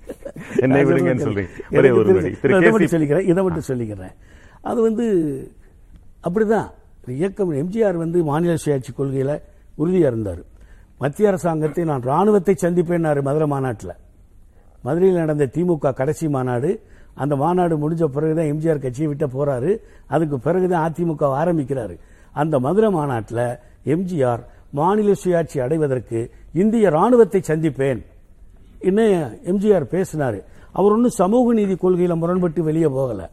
[0.66, 1.54] என்னை விடுங்கன்னு சொல்றீங்க.
[2.96, 4.18] சொல்லிக்கிறேன் இதை மட்டும் சொல்லிக்கிறேன்.
[4.72, 5.08] அது வந்து
[6.28, 6.70] அப்படிதான்.
[7.12, 9.42] இயக்கம் எம்ஜிஆர் வந்து மாநில சுயாட்சி கொள்கையில
[9.76, 10.42] உறுதியாக இருந்தார்.
[10.98, 13.96] மத்திய அரசாங்கத்தை நான் ராணுவத்தை சந்திப்பேன்னாரு மதுரை மாநாட்டில்.
[14.82, 16.82] மதுரையில் நடந்த திமுக கடைசி மாநாடு
[17.16, 19.78] அந்த மாநாடு முடிஞ்ச பிறகுதான் எம்ஜிஆர் கட்சியை விட்டு போறாரு.
[20.08, 22.00] அதுக்கு பிறகுதான் அதிமுக ஆரம்பிக்கிறாரு.
[22.32, 24.40] அந்த மதுரை மாநாட்டில் எம்ஜிஆர்
[24.72, 28.06] மாநில சுயாட்சி அடைவதற்கு இந்திய ராணுவத்தை சந்திப்பேன்.
[28.80, 30.42] இன்னும் எம்ஜிஆர் பேசினாரு.
[30.72, 33.28] அவர் ஒன்றும் சமூக நீதி கொள்கையில முரண்பட்டு வெளியே போகலை.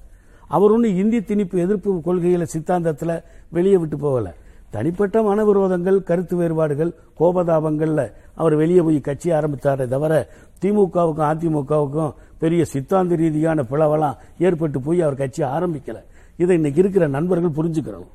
[0.49, 4.35] அவர் ஒன்றும் இந்தி திணிப்பு எதிர்ப்பு கொள்கையில சித்தாந்தத்துல வெளியே விட்டு போகல.
[4.71, 10.29] தனிப்பட்ட மனவிரோதங்கள் கருத்து வேறுபாடுகள் கோபதாபங்கள்ல அவர் வெளியே போய் கட்சி ஆரம்பித்தாரே தவிர
[10.63, 15.99] திமுகவுக்கும் அதிமுகவுக்கும் பெரிய சித்தாந்த ரீதியான பிளவெல்லாம் ஏற்பட்டு போய் அவர் கட்சி ஆரம்பிக்கல.
[16.37, 18.13] இதை இன்னைக்கு இருக்கிற நண்பர்கள் புரிஞ்சுக்கிறணும்.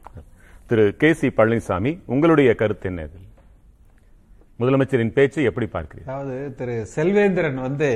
[0.68, 3.28] திரு கே சி பழனிசாமி உங்களுடைய கருத்து என்ன இதில்?
[4.60, 6.08] முதலமைச்சரின் பேச்சை எப்படி பார்க்கிறீர்கள்?
[6.08, 7.90] அதாவது திரு செல்வேந்திரன் வந்து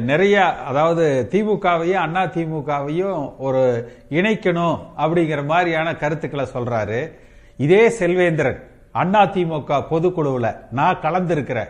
[0.00, 7.10] நிறைய அதாவது திமுகவையும் அண்ணா திமுகவையும் ஒரு இணைக்கணும் அப்படிங்கிற மாதிரியான கருத்துக்களை சொல்றாரு.
[7.56, 8.60] இதே செல்வேந்திரன்
[8.92, 11.68] அண்ணா திமுக பொதுக்குழுவுல நான் கலந்திருக்கிறேன்.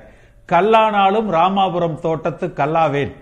[0.52, 3.12] கல்லானாலும் ராமாபுரம் தோட்டத்து கல்லாவேன்.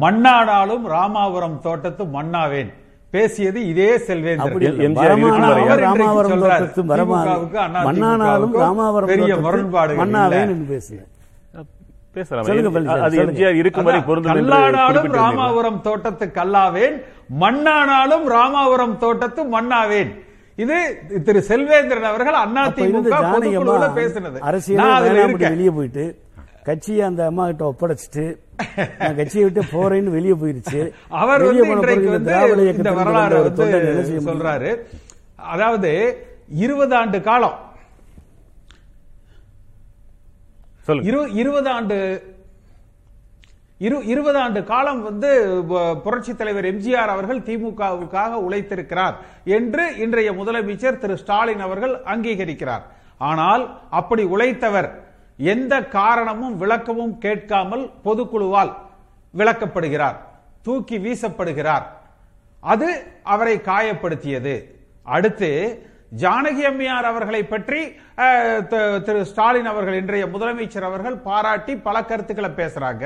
[0.00, 2.72] மண்ணானாலும் ராமாபுரம் தோட்டத்து மண்ணாவேன்.
[3.10, 4.58] பேசியது இதே செல்வேந்திரன்.
[8.56, 10.10] ராமாவரம் பெரிய தோட்டத்து முரண்பாடுகள்
[15.18, 16.96] ராமாபுரம் தோட்டத்து கல்லாவேன்
[17.42, 20.10] மண்ணானாலும் ராமாபுரம் தோட்டத்து மண்ணாவேன்.
[20.58, 20.76] இது
[21.26, 23.16] திரு செல்வேந்திரன் அவர்கள் அண்ணா திமுக
[23.98, 24.38] பேசினது.
[24.50, 24.80] அரசியல்
[25.48, 26.04] வெளியே போயிட்டு
[26.68, 28.24] கட்சியை அந்த அம்மா கிட்ட ஒப்படைச்சிட்டு
[29.00, 30.80] நான் கட்சியை விட்டு போறேன்னு வெளியே போயிருச்சு.
[31.22, 31.66] அவர் வந்து
[32.78, 33.68] இந்த வரலாறு வந்த?
[34.30, 34.70] சொல்றாரு.
[35.54, 35.90] அதாவது
[36.64, 37.56] இருபது ஆண்டு காலம்
[40.04, 40.75] சொல்லுங்க இரு
[41.40, 41.96] இருபது ஆண்டு
[43.86, 45.30] இரு இருபது ஆண்டு காலம் வந்து
[46.04, 49.16] புரட்சி தலைவர் எம்ஜிஆர் அவர்கள் திமுகவுக்காக உழைத்திருக்கிறார்
[49.56, 52.84] என்று இன்றைய முதலமைச்சர் திரு ஸ்டாலின் அவர்கள் அங்கீகரிக்கிறார்.
[53.30, 53.64] ஆனால்
[54.00, 54.88] அப்படி உழைத்தவர்
[55.52, 58.72] எந்த காரணமும் விளக்கமும் கேட்காமல் பொதுக்குழுவால்
[59.34, 60.16] விளக்கப்படுகிறார்
[60.66, 61.84] தூக்கி வீசப்படுகிறார்.
[62.62, 62.88] அது
[63.34, 64.54] அவரை காயப்படுத்தியது.
[65.06, 65.50] அடுத்து
[66.22, 67.80] ஜானகி அம்மையார் அவர்களை பற்றி
[69.06, 73.04] திரு ஸ்டாலின் அவர்கள் இன்றைய முதலமைச்சர் அவர்கள் பாராட்டி பல கருத்துக்களை பேசுறாங்க.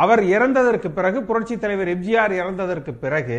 [0.00, 3.38] அவர் இறந்ததற்கு பிறகு புரட்சி தலைவர் எம்ஜிஆர் இறந்ததற்கு பிறகு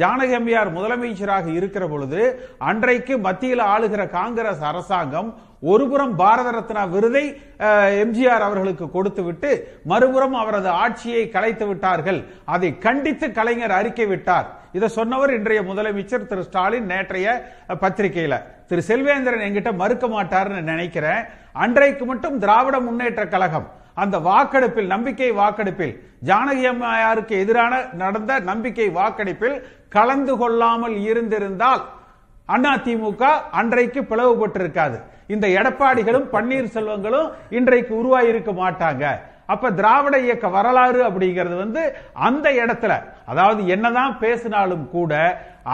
[0.00, 2.20] ஜானகி அம்மையார் முதலமைச்சராக இருக்கிற பொழுது
[2.70, 5.28] அன்றைக்கு மத்தியில் ஆளுகிற காங்கிரஸ் அரசாங்கம்
[5.72, 7.22] ஒருபுறம் பாரத ரத்னா விருதை
[8.04, 9.50] எம்ஜிஆர் அவர்களுக்கு கொடுத்து விட்டு
[9.90, 12.18] மறுபுறம் அவரது ஆட்சியை கலைத்து விட்டார்கள்.
[12.54, 14.48] அதை கண்டித்து கலைஞர் அறிக்கை விட்டார்.
[14.78, 17.28] இதை சொன்னவர் இன்றைய முதலமைச்சர் திரு ஸ்டாலின் நேற்றைய
[17.84, 18.34] பத்திரிகையில.
[18.70, 21.22] திரு செல்வேந்திரன் என்கிட்ட மறுக்க மாட்டார்னு நினைக்கிறேன்.
[21.64, 25.94] அன்றைக்கு மட்டும் திராவிட முன்னேற்ற கழகம் அந்த வாக்கெடுப்பில் நம்பிக்கை வாக்கெடுப்பில்
[26.28, 29.56] ஜானகி அம்மையாருக்கு எதிரான நடந்த நம்பிக்கை வாக்கெடுப்பில்
[29.88, 31.82] கலந்து கொள்ளாமல் இருந்திருந்தால்
[32.48, 33.22] அதிமுக
[33.60, 34.96] அன்றைக்கு பிளவுபட்டிருக்காது.
[35.26, 37.28] இந்த எடப்பாடிகளும் பன்னீர்செல்வங்களும்
[37.58, 39.04] இன்றைக்கு உருவாயிருக்க மாட்டாங்க.
[39.52, 41.82] அப்ப திராவிட இயக்க வரலாறு அப்படிங்கிறது வந்து
[42.28, 42.92] அந்த இடத்துல
[43.30, 45.12] அதாவது என்னதான் பேசினாலும் கூட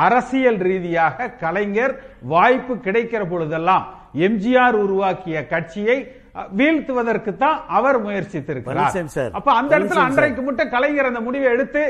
[0.04, 1.94] அரசியல் ரீதியாக கலைஞர்
[2.32, 3.84] வாய்ப்பு கிடைக்கிற பொழுதெல்லாம்
[4.26, 5.98] எம்ஜிஆர் உருவாக்கிய கட்சியை
[6.58, 8.96] வீழ்த்துவதற்கு தான் அவர் முயற்சித்திருக்கிறார்.
[9.38, 10.02] அப்ப அந்த இடத்துல.
[10.08, 11.82] அன்றைக்கு மட்டும் கலைஞர் அந்த முடிவை எடுத்து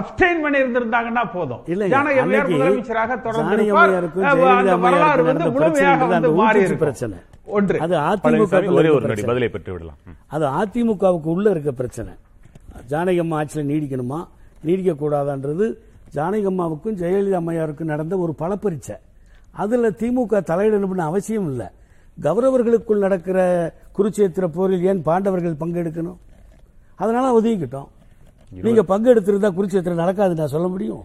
[0.00, 6.62] அப்டைன் பண்ணி இருந்திருந்தாங்கன்னா போதும் இல்லைங்க, ஜானகி அம்மையார் அன்னைக்கு முதலமைச்சராக அந்த வரலாறு வந்து முழுமையாக வந்து மாறி
[6.84, 7.18] பிரச்சனை.
[7.56, 7.78] ஒன்று.
[7.86, 9.98] அது அதிமுக ஒரே ஒரு நடி பதிலை பெற்று விடலாம்.
[10.36, 12.12] அது அதிமுகவுக்கு உள்ள இருக்க பிரச்சனை.
[12.92, 14.20] ஜானகி அம்மா ஆட்சியில் நீடிக்கணுமா?
[14.66, 15.66] நீடிக்க கூடாதான்றது
[16.16, 18.96] ஜானகி அம்மாவுக்கும் ஜெயலலிதா அம்மையாருக்கும் நடந்த ஒரு பலப்பரீட்சை
[19.62, 21.68] அதுல திமுக தலையிடணும்னு அவசியம் இல்லை.
[22.24, 23.38] கௌரவர்களுக்குள் நடக்கிற
[23.98, 26.18] குருச்சேத்திர போரில் ஏன் பாண்டவர்கள் பங்கெடுக்கணும்?
[26.96, 27.88] அதனால ஒதுங்கிக்கிட்டோம்.
[28.66, 31.04] நீங்க பங்கெடுத்திருந்தா குருச்சேத்திரம் நடக்காது நான் சொல்ல முடியும்?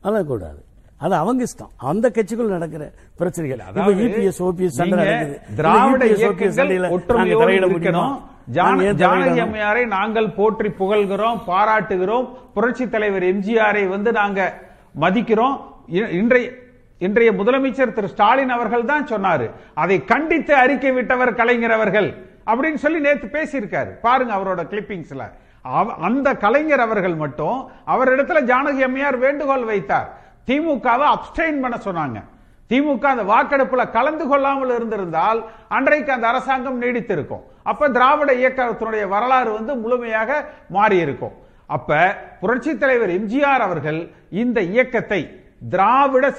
[0.00, 0.60] அதெல்லாம் கூடாது.
[1.04, 1.72] அது அவங்க இஷ்டம்.
[1.90, 3.62] அந்த கட்சிக்குள் நடக்கிற பிரச்சனைகள்.
[3.70, 5.40] அதாவது இபிஎஸ் ஓபிஎஸ் சண்டை நீங்க நடக்குது.
[5.48, 8.06] இந்த திராவிட இயக்கங்கள் சண்டையில தலையிட முடியுமா?
[8.56, 9.40] ஜானகி?
[9.44, 12.26] அம்மையாரை நாங்கள் போற்றி புகழ்கிறோம் பாராட்டுகிறோம்.
[12.54, 14.40] புரட்சி தலைவர் எம்ஜிஆரை வந்து நாங்க
[15.00, 15.56] மதிக்கிறோம்.
[16.20, 16.46] இன்றைய
[16.98, 22.26] இன்றைய முதலமைச்சர் திரு ஸ்டாலின் அவர்கள் தான் சொன்னாரு அதை கண்டித்து அறிக்கை விட்டவர் கலைஞர் அவர்கள்.
[22.46, 23.88] அப்படின்னு சொல்லி நேற்று பேசியிருக்காரு.
[24.02, 25.30] பாருங்க அவரோட கிளிப்பிங்ஸ்ல
[25.62, 30.20] அவ- அந்த கலைஞர் அவர்கள் மட்டும் அவரிடத்துல ஜானகி அம்மையார் வேண்டுகோள் வைத்தார்.
[30.46, 32.22] திமுகவை அப்டைன் பண்ண சொன்னாங்க.
[32.72, 37.42] திமுக அந்த வாக்கெடுப்புல கலந்து கொள்ளாமல் இருந்திருந்தால் அன்றைக்கு அந்த அரசாங்கம் நீடித்திருக்கும்.
[37.62, 41.32] அப்ப திராவிட இயக்கத்தினுடைய வரலாறு வந்து முழுமையாக மாறி இருக்கும்
[41.66, 46.30] அப்ப புரட்சி தலைவர் எம்ஜிஆர் அவர்கள் இந்த இயக்கத்தை திராவிட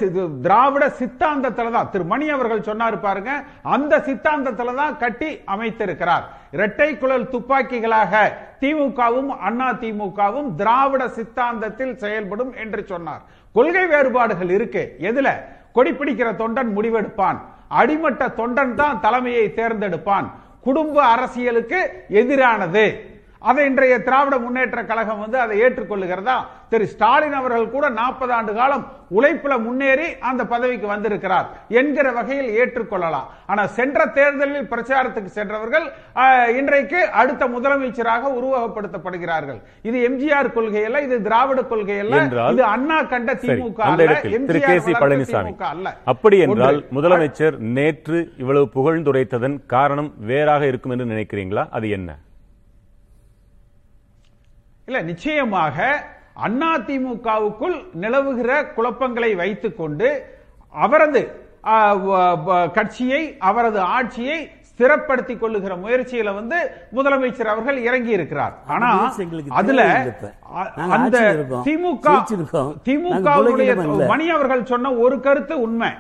[0.42, 6.24] திராவிட சித்தாந்தத்துல தான் திரு மணி அவர்கள் சொன்னாரு பாருங்க அந்த சித்தாந்தத்துல தான் கட்டி அமைத்திருக்கிறார்.
[6.52, 13.22] இரட்டை குழல் துப்பாக்கிகளாக திமுகவும் அண்ணா திமுகவும் திராவிட சித்தாந்தத்தில் செயல்படும் என்று சொன்னார்.
[13.54, 14.96] கொள்கை வேறுபாடுகள் இருக்கு.
[15.00, 15.32] எதுல?
[15.74, 17.38] கொடி பிடிக்கிற தொண்டன் முடிவெடுப்பான்.
[17.68, 20.28] அடிமட்ட தொண்டன் தான் தலைமையை தேர்ந்தெடுப்பான்.
[20.62, 23.16] குடும்ப அரசியலுக்கு எதிரானது.
[23.50, 26.38] அதை இன்றைய திராவிட முன்னேற்ற கழகம் வந்து அதை ஏற்றுக்கொள்ளுகிறதா?
[26.72, 28.84] திரு ஸ்டாலின் அவர்கள் கூட நாற்பது ஆண்டு காலம்
[29.18, 31.48] உழைப்புல முன்னேறி அந்த பதவிக்கு வந்திருக்கிறார்
[31.80, 33.28] என்கிற வகையில் ஏற்றுக்கொள்ளலாம்.
[33.52, 35.86] ஆனா சென்ற தேர்தலில் பிரச்சாரத்துக்கு சென்றவர்கள்
[36.60, 39.60] இன்றைக்கு அடுத்த முதலமைச்சராக உருவகப்படுத்தப்படுகிறார்கள்.
[39.90, 42.22] இது எம்ஜிஆர் கொள்கை அல்ல இது திராவிட கொள்கை அல்ல
[42.58, 43.90] இது அண்ணா கண்ட DMK
[44.52, 45.54] Thiru K C Palaniswami.
[46.14, 46.80] அப்படி என்றால்.
[47.00, 51.66] முதலமைச்சர் நேற்று இவ்வளவு புகழ்ந்துரைத்ததன் காரணம் வேறாக இருக்கும் என்று நினைக்கிறீங்களா?
[51.80, 52.10] அது என்ன?
[54.88, 55.78] இல்ல நிச்சயமாக
[56.68, 60.10] அதிமுகவுக்குள் நிலவுகிற குழப்பங்களை வைத்துக்கொண்டு
[60.76, 61.22] அவரது
[61.68, 64.38] ஆ, வ- வ- கட்சியை அவரது ஆட்சியை
[64.70, 66.58] ஸ்திரப்படுத்திக் கொள்ளுகிற முயற்சியில வந்து
[66.94, 68.90] முதலமைச்சர் அவர்கள் இறங்கி இருக்கிறார் ஆனா
[69.60, 69.82] அதுல
[70.98, 71.22] அந்த.
[71.68, 72.06] திமுக
[73.16, 73.28] இல்ல.
[74.08, 75.92] மணி அவர்கள் சொன்ன ஒரு கருத்து உண்மை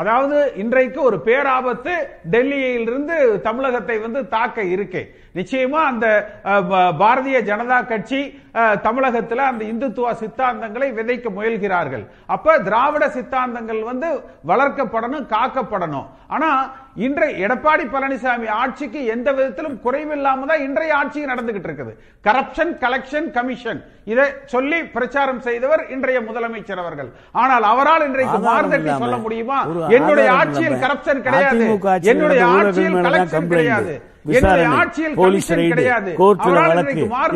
[0.00, 1.94] அதாவது இன்றைக்கு ஒரு பேராபத்து
[2.30, 5.02] டெல்லியிலிருந்து தமிழகத்தை வந்து தாக்க இருக்கு.
[5.34, 6.06] நிச்சயமா அந்த
[6.42, 8.42] ப- பாரதிய ஜனதா கட்சி
[8.82, 12.06] தமிழகத்தில் அந்த இந்துத்துவ சித்தாந்தங்களை விதைக்க முயல்கிறார்கள்.
[12.26, 16.06] அப்ப திராவிட சித்தாந்தங்கள் வந்து வளர்க்கப்படணும் காக்கப்படணும்.
[16.28, 21.92] ஆனா இன்றைய எடப்பாடி பழனிசாமி ஆட்சிக்கு எந்த விதத்திலும் குறைவில்லாம தான் இன்றைய ஆட்சி நடந்துகிட்டு இருக்குது.
[22.26, 23.80] கரப்ஷன் கலெக்ஷன் கமிஷன்
[24.12, 27.10] இதை சொல்லி பிரச்சாரம் செய்தவர் இன்றைய முதலமைச்சர் அவர்கள்.
[27.42, 29.58] ஆனால் அவரால் இன்றைக்கு இல்லாம, சொல்ல முடியுமா?
[29.96, 31.66] என்னுடைய ஆட்சியில் கரப்ஷன் கிடையாது.
[32.12, 33.48] என்னுடைய ஆட்சியில் கலெக்ஷன்.
[33.52, 33.92] கிடையாது.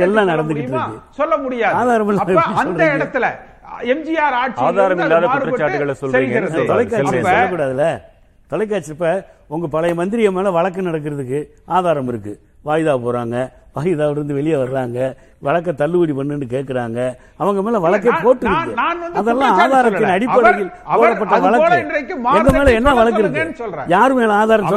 [0.06, 0.30] எல்லாம்
[1.18, 1.76] சொல்ல நடந்துகிட்டு முடியாது.
[2.62, 2.82] அந்த?
[2.96, 3.26] இடத்துல
[3.94, 6.32] எம்ஜிஆர் ஆட்சி ஆதாரம் இல்லாத குற்றச்சாட்டுகளை சொல்றீங்க.
[6.32, 7.12] செய்கிறது தொலைக்காட்சி
[8.50, 9.10] தொலைக்காட்சி இப்ப
[9.50, 11.38] உங்க பழைய மந்திரிய மேல வழக்கு நடக்கிறதுக்கு
[11.76, 12.32] ஆதாரம் இருக்கு.
[12.64, 13.36] வாய்தா போறாங்க
[13.76, 14.98] வாய்தாவில இருந்து வெளியே வர்றாங்க
[15.42, 16.98] வழக்க தள்ளுபடி பண்ணுன்னு கேக்குறாங்க.
[17.38, 18.46] அவங்க மேல வழக்கை போட்டு
[19.20, 20.14] அதெல்லாம் ஆதாரத்தின்.
[20.16, 21.78] அடிப்படையில் போடப்பட்ட வழக்கு.
[22.38, 23.22] எங்க மேல என்ன வழக்கு?
[23.22, 23.44] இருக்கு.
[23.88, 24.68] யார் மேல ஆதாரம்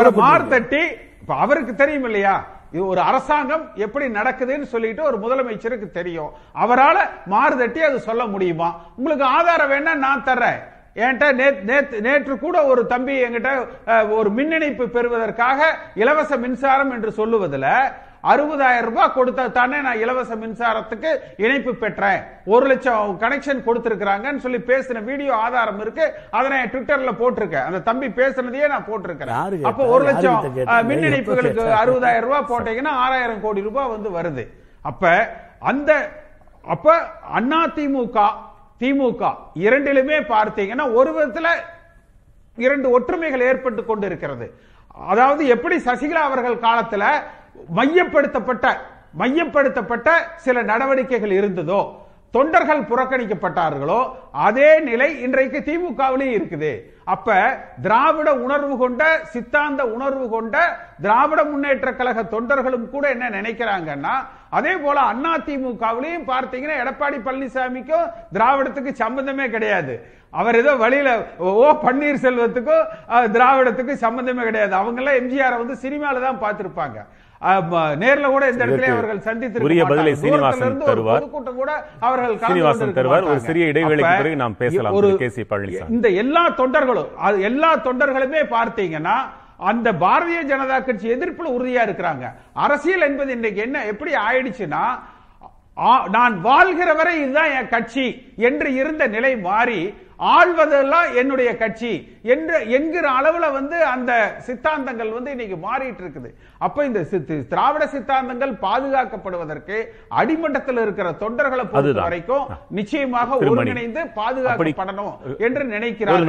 [1.23, 2.36] இப்ப அவருக்கு தெரியும் இல்லையா?
[2.71, 6.31] இது ஒரு அரசாங்கம் எப்படி நடக்குதுன்னு சொல்லிட்டு ஒரு முதலமைச்சருக்கு தெரியும்.
[6.55, 8.69] அவரால மாறுதட்டி அது சொல்ல முடியுமா?
[8.95, 10.59] உங்களுக்கு ஆதாரம் வேணா நான் தர்றேன்.
[10.95, 13.51] நேத்- நேத்து- நேற்று கூட ஒரு தம்பி என்கிட்ட
[13.88, 15.62] அஹ், ஒரு மின் இணைப்பு பெறுவதற்காக
[15.95, 17.91] இலவச மின்சாரம் என்று சொல்லுவதுல
[18.23, 22.21] அறுபதாயிரம் ரூபாய் கொடுத்தா தானே நான் இலவச மின்சாரத்துக்கு இணைப்பு பெற்றேன்.
[22.45, 26.13] ஒரு லட்சம் கனெக்ஷன் கொடுத்திருக்கிறாங்கன்னு சொல்லி பேசின வீடியோ ஆதாரம் இருக்கு.
[26.29, 27.65] அதை நான் ட்விட்டர்ல போட்டிருக்கேன்.
[27.65, 29.62] அந்த தம்பி பேசுனதையே நான் போட்டிருக்கிறேன்?
[29.63, 30.53] அப்போ ஒரு லட்சம்
[30.86, 31.60] மின் இணைப்புகளுக்கு?
[31.84, 34.47] அறுபதாயிரம் ரூபாய் போட்டீங்கன்னா ஆறாயிரம் கோடி ரூபாய் வந்து வருது.
[34.82, 35.29] அப்ப
[35.60, 36.10] அந்த
[36.67, 36.93] அப்ப
[37.34, 37.65] அண்ணா
[38.83, 39.23] திமுக
[39.65, 41.47] இரண்டிலுமே பார்த்தீங்கன்னா ஒரு விதத்துல
[42.57, 44.47] இரண்டு ஒற்றுமைகள் ஏற்பட்டு கொண்டிருக்கிறது.
[45.11, 47.03] அதாவது எப்படி சசிகலா அவர்கள் காலத்துல
[47.77, 48.65] மையப்படுத்தப்பட்ட
[49.21, 50.09] மையப்படுத்தப்பட்ட
[50.45, 51.81] சில நடவடிக்கைகள் இருந்ததோ
[52.33, 53.97] தொண்டர்கள் புறக்கணிக்கப்பட்டார்களோ
[54.45, 56.71] அதே நிலை இன்றைக்கு திமுகவிலேயும் இருக்குது.
[57.05, 57.27] அப்ப
[57.81, 60.55] திராவிட உணர்வு கொண்ட சித்தாந்த உணர்வு கொண்ட
[61.01, 64.13] திராவிட முன்னேற்ற கழக தொண்டர்களும் கூட என்ன நினைக்கிறாங்கன்னா
[64.51, 69.95] அதே போல அண்ணா திமுகவிலையும் பார்த்தீங்கன்னா எடப்பாடி பழனிசாமிக்கும் திராவிடத்துக்கு சம்பந்தமே கிடையாது.
[70.33, 71.09] அவர் ஏதோ வழியில
[71.41, 74.73] ஓ பன்னீர்செல்வத்துக்கும் அஹ், திராவிடத்துக்கும் சம்பந்தமே கிடையாது.
[74.75, 76.97] அவங்க எல்லாம் எம்ஜிஆரை வந்து சினிமால தான் பார்த்திருப்பாங்க.
[78.01, 81.25] நேர்ல கூட இந்த இடத்துல அவர்கள் சந்தித்து உரிய பதிலை சீனிவாசன் தருவார்.
[81.62, 83.25] கூட அவர்கள் சீனிவாசன் தருவார்.
[83.32, 83.39] ஒரு.
[83.47, 85.29] சிறிய இடைவேளைக்கு பிறகு நாம் பேசலாம், ஒரு திரு கே.
[85.29, 85.43] சி.
[85.53, 85.89] பழனிசாமி.
[85.89, 87.10] இந்த எல்லா தொண்டர்களும்
[87.49, 89.15] எல்லா தொண்டர்களுமே பார்த்தீங்கன்னா
[89.71, 92.25] அந்த பாரதிய ஜனதா கட்சி எதிர்ப்புல உறுதியா இருக்கிறாங்க
[92.65, 94.84] அரசியல் என்பது இன்னைக்கு என்ன எப்படி ஆயிடுச்சுன்னா
[96.10, 98.03] நான் வாழ்கிற வரை இதுதான் என் கட்சி
[98.49, 99.79] என்று இருந்த நிலை மாறி
[100.19, 101.91] ஆள்வதெல்லாம் என்னுடைய கட்சி
[102.26, 104.12] என்று என்கிற அளவுல வந்து அந்த
[104.47, 106.30] சித்தாந்தங்கள் வந்து இன்னைக்கு மாறிட்டு இருக்குது
[106.62, 106.99] அப்ப இந்த
[107.49, 109.78] திராவிட சித்தாந்தங்கள் பாதுகாக்கப்படுவதற்கு
[110.17, 111.80] அடிமட்டத்தில் இருக்கிற தொண்டர்களை பொறுத்த.
[112.02, 113.30] வரைக்கும் நிச்சயமாக.
[113.43, 116.21] ஒருங்கிணைந்து பாதுகாக்கப்படணும் என்று நினைக்கிறார்கள்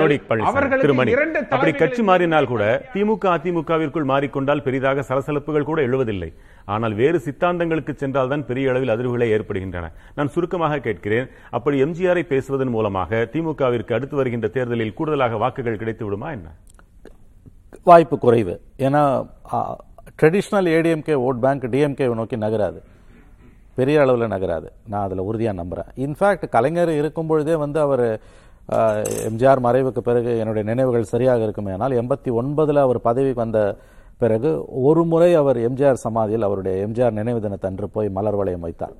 [0.50, 0.86] அவர்களுக்கு.
[1.16, 6.30] இரண்டு அப்படி கட்சி மாறினால் கூட திமுக அதிமுகவிற்குள் மாறிக்கொண்டால் பெரிதாக சலசலப்புகள் கூட எழுவதில்லை
[6.72, 9.90] ஆனால் வேறு சித்தாந்தங்களுக்கு சென்றால் தான் பெரிய அளவில் அதிர்வுகளை ஏற்படுகின்றன.
[10.18, 11.26] நான் சுருக்கமாக கேட்கிறேன்.
[11.56, 16.48] அப்படி எம்ஜிஆரை பேசுவதன் மூலமாக திமுகவிற்கு அடுத்து வருகின்ற தேர்தலில் கூடுதலாக வாக்குகள் கிடைத்து விடுமா என்ன?
[17.90, 18.54] வாய்ப்பு குறைவு.
[18.86, 19.02] ஏன்னா
[20.20, 22.80] traditional ADMK vote bank DMK நோக்கி நகராது.
[23.78, 24.68] பெரிய அளவில் நகராது.
[24.90, 28.06] நான் அதில் உறுதியாக நம்புகிறேன் இன்ஃபேக்ட் கலைஞர் இருக்கும் பொழுதே வந்து அவர்
[29.28, 33.60] எம்ஜிஆர் மறைவுக்கு பிறகு என்னுடைய நினைவுகள் சரியாக இருக்குமே ஆனால் எண்பத்தி ஒன்பதில் அவர் பதவிக்கு வந்த
[34.22, 34.50] பிறகு
[34.88, 38.94] ஒரு முறை அவர் எம்ஜிஆர் சமாதியில் அவருடைய எம்ஜிஆர் நினைவு தினத்தன்று போய் மலர் வளையம் வைத்தார்.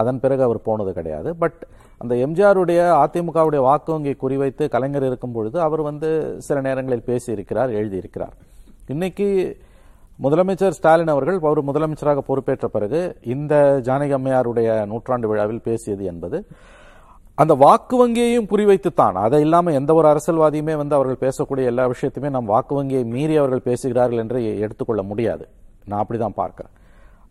[0.00, 1.30] அதன் பிறகு அவர் போனது கிடையாது.
[1.42, 1.60] பட்
[2.02, 6.08] அந்த எம்ஜிஆருடைய அதிமுகவுடைய வாக்கு வங்கி குறிவைத்து கலைஞர் இருக்கும் பொழுது அவர் வந்து
[6.46, 8.34] சில நேரங்களில் பேசியிருக்கிறார் எழுதியிருக்கிறார்.
[8.94, 9.28] இன்னைக்கு
[10.24, 13.00] முதலமைச்சர் ஸ்டாலின் அவர்கள் அவர் முதலமைச்சராக பொறுப்பேற்ற பிறகு
[13.34, 13.54] இந்த
[13.86, 16.38] ஜானகி அம்மையாருடைய நூற்றாண்டு விழாவில் பேசியது என்பது
[17.42, 19.16] அந்த வாக்கு வங்கியையும் குறிவைத்துத்தான்.
[19.24, 23.66] அதை இல்லாம எந்த ஒரு அரசியல்வாதியுமே வந்து அவர்கள் பேசக்கூடிய எல்லா விஷயத்தையுமே நம் வாக்கு வங்கியை மீறி அவர்கள்
[23.66, 25.44] பேசுகிறார்கள் என்று எடுத்துக்கொள்ள முடியாது.
[25.88, 26.72] நான் அப்படி தான் பார்க்குறேன்.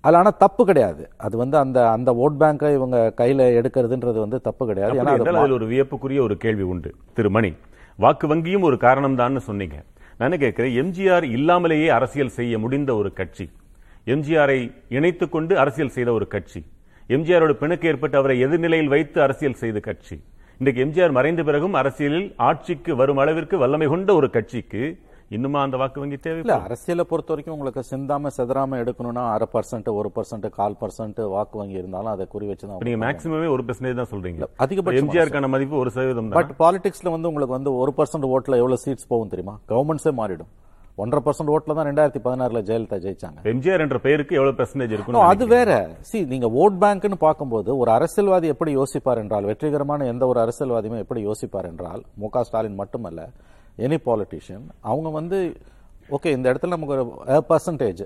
[0.04, 1.04] அதில் ஆனால் தப்பு கிடையாது.
[1.26, 5.00] அது வந்து அந்த அந்த ஓட் பேங்கை இவங்க கையில் எடுக்கிறதுன்றது வந்து தப்பு கிடையாது.
[5.00, 6.92] ஏன்னா அதில் ஒரு வியப்புக்குரிய ஒரு கேள்வி உண்டு.
[7.18, 7.52] திரு மணி
[8.00, 9.78] வாக்கு வங்கியும் ஒரு காரணம் தான் சொன்னீங்க.
[10.20, 10.74] நான் கேட்கிறேன்?
[10.82, 13.46] எம்ஜிஆர் இல்லாமலேயே அரசியல் செய்ய முடிந்த ஒரு கட்சி
[14.14, 14.60] எம்ஜிஆரை
[14.98, 16.60] இணைத்துக் கொண்டு அரசியல் செய்த ஒரு கட்சி
[17.10, 20.16] எம்ஜிஆரோட பிணக்கு ஏற்பட்டு அவரை எதிர்நிலையில் வைத்து அரசியல் செய்த கட்சி.
[20.60, 24.82] இன்றைக்கு எம்ஜிஆர் மறைந்த பிறகும் அரசியலில் ஆட்சிக்கு வரும் அளவிற்கு வல்லமை கொண்ட ஒரு கட்சிக்கு
[25.36, 26.40] இன்னுமா அந்த வாக்கு வங்கி தேவை?
[26.44, 31.56] இல்ல அரசியலை பொறுத்த வரைக்கும் உங்களுக்கு சிந்தாம செதறாம எடுக்கணும்னா அரை பர்சன்ட் ஒரு பர்சன்ட் கால் பர்சன்ட் வாக்கு
[31.62, 34.50] வங்கி இருந்தாலும் அதை குறி வச்சு தான் நீங்க மேக்சிமமே ஒரு பெர்சன்டேஜ் தான் சொல்றீங்க.
[34.66, 39.10] அதிகபட்சமா எம்ஜிஆருக்கான மதிப்பு ஒரு சதவீதம் பட் பாலிடிக்ஸ்ல வந்து உங்களுக்கு வந்து ஒரு பர்சன்ட் ஓட்ல எவ்வளவு சீட்ஸ்
[39.14, 39.56] போகும் தெரியுமா?
[39.74, 40.52] கவர்மெண்ட்ஸே மாறிடும்.
[40.98, 43.40] ஒன்றரை பர்சன்ட் ஓட்ல தான் ரெண்டாயிரத்தி பதினாறுல ஜெயலலிதா ஜெயிச்சாங்க.
[43.52, 45.72] எம்ஜிஆர் என்ற பெயருக்கு எவ்வளவு பெர்சன்டேஜ் இருக்கும் அது வேற.
[46.10, 51.22] சி நீங்க ஓட் பேங்க்னு பார்க்கும்போது ஒரு அரசியல்வாதி எப்படி யோசிப்பார் என்றால் வெற்றிகரமான எந்த ஒரு அரசியல்வாதியுமே எப்படி
[51.30, 53.24] யோசிப்பார் என்றால் மு ஸ்டாலின் மட்டுமல்ல
[53.88, 55.40] எனி பாலிட்டிஷியன் அவங்க வந்து
[56.18, 58.04] ஓகே இந்த இடத்துல நமக்கு ஒரு பர்சன்டேஜ்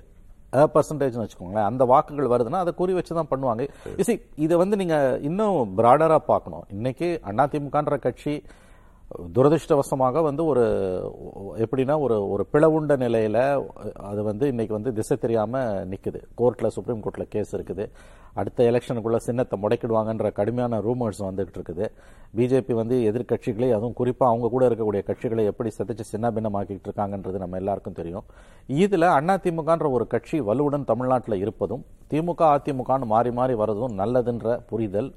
[0.75, 3.65] பர்சன்டேஜ்னு வச்சுக்கோங்களேன் அந்த வாக்குகள் வருதுன்னா அதை குறி வச்சு தான் பண்ணுவாங்க
[4.45, 4.95] இதை வந்து நீங்க
[5.29, 6.65] இன்னும் பிராடரா பார்க்கணும்.
[6.75, 7.09] இன்னைக்கு
[7.43, 8.33] அதிமுகன்ற கட்சி
[9.35, 10.63] துரதிருஷ்டவசமாக வந்து ஒரு
[11.63, 13.37] எப்படின்னா ஒரு ஒரு பிளவுண்ட நிலையில்
[14.09, 17.85] அது வந்து இன்னைக்கு வந்து திசை தெரியாமல் நிற்குது கோர்ட்டில் சுப்ரீம் கோர்ட்டில் கேஸ் இருக்குது.
[18.39, 21.85] அடுத்த எலெக்ஷனுக்குள்ளே சின்னத்தை முடக்கிடுவாங்கன்ற கடுமையான ரூமர்ஸ் வந்துகிட்டு இருக்குது
[22.37, 27.59] பிஜேபி வந்து எதிர்கட்சிகளை அதுவும் குறிப்பாக அவங்க கூட இருக்கக்கூடிய கட்சிகளை எப்படி சிதைச்சு சின்ன பின்னமாக்கிட்டு இருக்காங்கன்றது நம்ம
[27.61, 28.27] எல்லாருக்கும் தெரியும்.
[28.83, 35.11] இதில் அதிமுகன்ற ஒரு கட்சி வலுவுடன் தமிழ்நாட்டில் இருப்பதும் திமுக அதிமுகன்னு மாறி மாறி வர்றதும் நல்லதுன்ற புரிதல்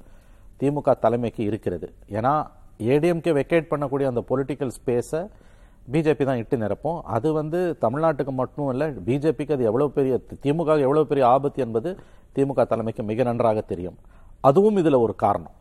[0.61, 1.87] திமுக தலைமைக்கு இருக்கிறது.
[2.17, 2.35] ஏன்னா
[2.91, 5.21] ஏடிஎம்கே வெக்கேட் பண்ணக்கூடிய அந்த பொலிட்டிக்கல் ஸ்பேஸை
[5.93, 6.99] பிஜேபி தான் இட்டு நிரப்பும்.
[7.15, 10.13] அது வந்து தமிழ்நாட்டுக்கு மட்டும் இல்லை பிஜேபிக்கு அது எவ்வளோ பெரிய
[10.45, 11.89] திமுக எவ்வளோ பெரிய ஆபத்து என்பது
[12.35, 13.97] திமுக தலைமைக்கு மிக நன்றாக தெரியும்.
[14.49, 15.55] அதுவும் இதில் ஒரு காரணம்.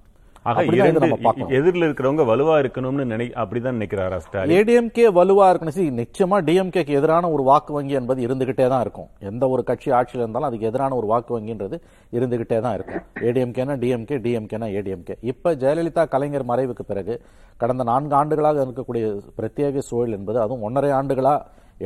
[1.57, 7.31] எதிரில் இருக்கிறவங்க வலுவா இருக்கணும்னு நினை அப்படிதான் நினைக்கிறாரா ஸ்டாலின் ஏடிஎம்கே வலுவா இருக்கணும் See, நிச்சயமா டிஎம்கேக்கு எதிரான
[7.35, 9.09] ஒரு வாக்கு வங்கி என்பது இருந்துகிட்டே தான் இருக்கும்.
[9.31, 11.79] எந்த ஒரு கட்சி ஆட்சியில் இருந்தாலும் அதுக்கு எதிரான ஒரு வாக்கு வங்கின்றது
[12.19, 13.03] இருந்துகிட்டே தான் இருக்கும்.
[13.29, 15.17] ஏடிஎம்கேனா டிஎம்கே டிஎம்கேனா ஏடிஎம்கே.
[15.33, 17.17] இப்ப ஜெயலலிதா கலைஞர் மறைவுக்கு பிறகு
[17.63, 19.05] கடந்த நான்கு ஆண்டுகளாக இருக்கக்கூடிய
[19.39, 21.35] பிரத்யேக சூழல் என்பது அதுவும் ஒன்றரை ஆண்டுகளா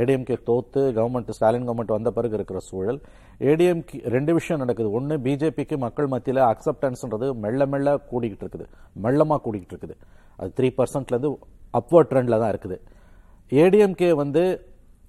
[0.01, 2.99] ஏடிஎம்கே தோத்து கவர்மெண்ட் ஸ்டாலின் கவர்மெண்ட் வந்த பிறகு இருக்கிற சூழல்.
[3.51, 4.89] ஏடிஎம்கே ரெண்டு விஷயம் நடக்குது.
[4.99, 8.67] ஒன்று பிஜேபிக்கு மக்கள் மத்தியில் அக்செப்டன்ஸ்ன்றது மெல்ல மெல்ல கூடிக்கிட்டு இருக்குது.
[9.05, 9.97] மெல்லமாக கூடிக்கிட்டு இருக்குது.
[10.41, 11.33] அது த்ரீ பர்சன்ட்லேருந்து
[11.81, 12.79] அப்வர்ட் ட்ரெண்டில் தான் இருக்குது.
[13.63, 14.45] ஏடிஎம்கே வந்து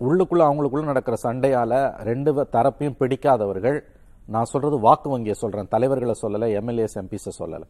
[0.08, 1.78] உள்ளுக்குள்ளே அவங்களுக்குள்ள நடக்கிற சண்டையால்
[2.10, 3.78] ரெண்டு தரப்பையும் பிடிக்காதவர்கள்
[4.34, 7.68] நான் சொல்கிறது வாக்கு வங்கியை சொல்கிறேன் தலைவர்களை சொல்லலை எம்எல்ஏஸ் எம்பிஸை சொல்லலை.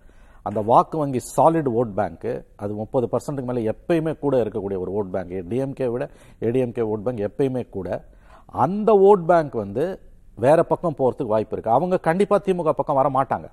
[0.47, 2.33] அந்த வாக்கு வங்கி சாலிட் ஓட் பேங்க்கு
[2.63, 6.05] அது முப்பது பர்சன்ட்டுக்கு மேலே எப்பயுமே கூட இருக்கக்கூடிய ஒரு ஓட் பேங்க் டிஎம்கே விட
[6.47, 7.89] ஏடிஎம்கே ஓட் பேங்க் எப்பயுமே கூட.
[8.65, 9.85] அந்த ஓட் பேங்க் வந்து
[10.45, 13.47] வேற பக்கம் போகிறதுக்கு வாய்ப்பு இருக்குது அவங்க கண்டிப்பாக திமுக பக்கம் வர மாட்டாங்க.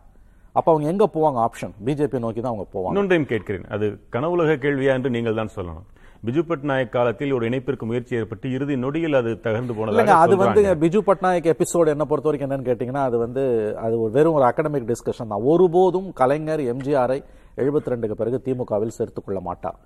[0.59, 1.39] அப்போ அவங்க எங்கே போவாங்க?
[1.47, 2.93] ஆப்ஷன் பிஜேபி நோக்கி தான் அவங்க போவாங்க.
[2.95, 3.65] இன்னொன்றையும் கேட்கிறேன்.
[3.75, 5.87] அது கனவுலக கேள்வியா என்று நீங்கள் தான் சொல்லணும்.
[6.25, 10.63] பிஜு பட்நாயக் காலத்தில் ஒரு இணைப்பிற்கு முயற்சி ஏற்பட்டு இறுதி நொடியில் அது தகர்ந்து போனதாக அது வந்து.
[10.83, 13.43] பிஜு பட்நாயக் எபிசோடு என்ன பொறுத்த வரைக்கும் என்னன்னு கேட்டீங்கன்னா அது வந்து
[13.77, 15.45] அது ஒரு வெறும் ஒரு அகடமிக் டிஸ்கஷன் தான்.
[15.45, 17.19] ஒருபோதும் கலைஞர் எம்ஜிஆரை
[17.59, 19.77] 72 ரெண்டுக்கு பிறகு திமுகவில் சேர்த்துக் கொள்ள மாட்டார்.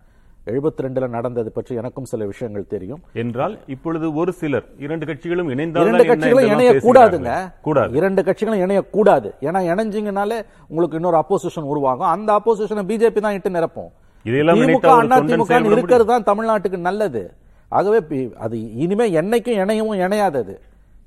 [0.47, 3.01] 72 ரெண்டுல நடந்தது பற்றி எனக்கும் சில விஷயங்கள் தெரியும்.
[3.23, 7.33] என்றால் இப்பொழுது ஒரு சிலர் இரண்டு கட்சிகளும் இணைந்தால் இரண்டு கட்சிகளும் இணைய கூடாதுங்க.
[7.61, 7.93] கூடாது.
[8.01, 9.31] இரண்டு கட்சிகளும் இணைய கூடாது.
[9.43, 12.11] ஏன்னா இணைஞ்சிங்கனாலே உங்களுக்கு இன்னொரு அப்போசிஷன் உருவாகும்.
[12.15, 13.91] அந்த அப்போசிஷனை பிஜேபி தான் இட்டு நிரப்பும்.
[15.51, 17.23] செயல்பட இருக்கிறது தான் தமிழ்நாட்டுக்கு நல்லது.
[17.69, 17.99] ஆகவே
[18.45, 20.55] அது இனிமே என்னைக்கும் இணையவும் இணையாதது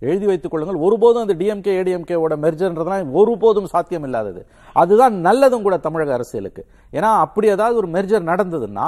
[0.10, 4.42] எழுதி வைத்துக் கொள்ளுங்கள் ஒருபோதும் அந்த டிஎம்கே ஏடிஎம்கே ஓட மெர்ஜர்ன்றதுலாம் ஒருபோதும் சாத்தியம் இல்லாதது
[4.82, 6.62] அதுதான் நல்லதும் கூட தமிழக அரசியலுக்கு.
[6.98, 8.88] ஏன்னா அப்படி ஏதாவது ஒரு மெர்ஜர் நடந்ததுன்னா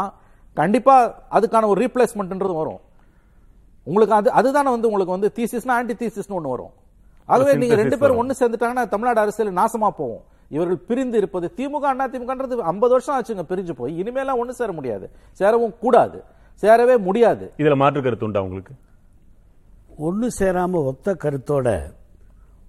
[0.53, 0.95] கண்டிப்பா
[1.38, 2.81] அதுக்கான ஒரு ரீப்ளேஸ்மெண்ட்ன்றது வரும்.
[3.88, 6.73] உங்களுக்கு அது அதுதானே வந்து உங்களுக்கு வந்து தீசிஸ்னா ஆன்டி தீசிஸ்னு ஒன்று வரும்.
[7.29, 8.19] ஆகவே நீங்க ரெண்டு பேரும்.
[8.21, 10.23] ஒன்னு சேர்ந்துட்டாங்கன்னா தமிழ்நாடு அரசியல் நாசமா போகும்.
[10.49, 14.03] இவர்கள் பிரிந்து இருப்பது திமுக அண்ணா திமுகன்றது ஐம்பது வருஷம் ஆச்சுங்க பிரிஞ்சு போய்.
[14.03, 15.10] இனிமேலாம் ஒண்ணு சேர முடியாது.
[15.32, 16.23] சேரவும் கூடாது.
[16.62, 17.51] சேரவே முடியாது.
[17.58, 18.73] இதுல மாற்று கருத்து உண்டா உங்களுக்கு?
[19.97, 21.93] ஒன்று சேராம ஒத்த கருத்தோட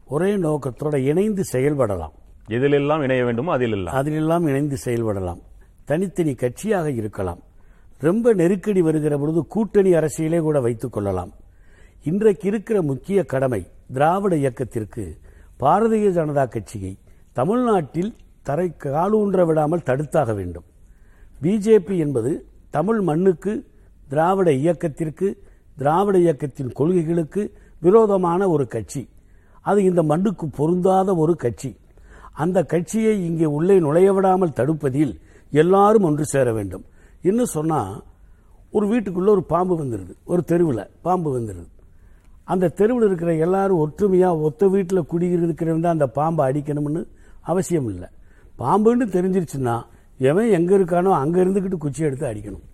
[0.06, 2.12] ஒரே நோக்கத்தோட இணைந்து செயல்படலாம்.
[2.48, 3.94] எதிலெல்லாம் இணைய வேண்டுமோ அதிலெல்லாம்.
[3.94, 5.40] அதிலெல்லாம் இணைந்து செயல்படலாம்.
[5.84, 7.38] தனித்தனி கட்சியாக இருக்கலாம்.
[7.98, 11.32] ரொம்ப நெருக்கடி வருகிற பொழுது கூட்டணி அரசியலே கூட வைத்துக் கொள்ளலாம்.
[12.02, 15.16] இன்றைக்கு இருக்கிற முக்கிய கடமை திராவிட இயக்கத்திற்கு
[15.60, 16.98] பாரதிய ஜனதா கட்சியை
[17.36, 18.12] தமிழ்நாட்டில்
[18.48, 20.66] தரை காலூன்ற விடாமல் தடுத்தாக வேண்டும்.
[21.42, 22.32] பிஜேபி என்பது
[22.76, 23.52] தமிழ் மண்ணுக்கு
[24.12, 25.28] திராவிட இயக்கத்திற்கு
[25.80, 27.42] திராவிட இயக்கத்தின் கொள்கைகளுக்கு
[27.82, 29.02] விரோதமான ஒரு கட்சி.
[29.70, 31.70] அது இந்த மண்ணுக்கு பொருந்தாத ஒரு கட்சி.
[32.42, 35.14] அந்த கட்சியை இங்கே உள்ளே நுழைய விடாமல் தடுப்பதில்
[35.52, 36.84] எல்லாரும் ஒன்று சேர வேண்டும்.
[37.28, 37.92] இன்னும் சொன்னால்
[38.76, 41.70] ஒரு வீட்டுக்குள்ள ஒரு பாம்பு வந்துடுது ஒரு தெருவில் பாம்பு வந்துடுது
[42.52, 47.02] அந்த தெருவில் இருக்கிற எல்லாரும் ஒற்றுமையாக ஒத்த வீட்டில் குடியிருக்கிறவன் தான் அந்த பாம்பை அடிக்கணும்னு
[47.52, 48.08] அவசியம் இல்லை
[48.60, 49.76] பாம்புன்னு தெரிஞ்சிருச்சுன்னா
[50.30, 52.64] எவன் எங்க இருக்கானோ அங்க இருந்துகிட்டு குச்சி எடுத்து அடிக்கணும்.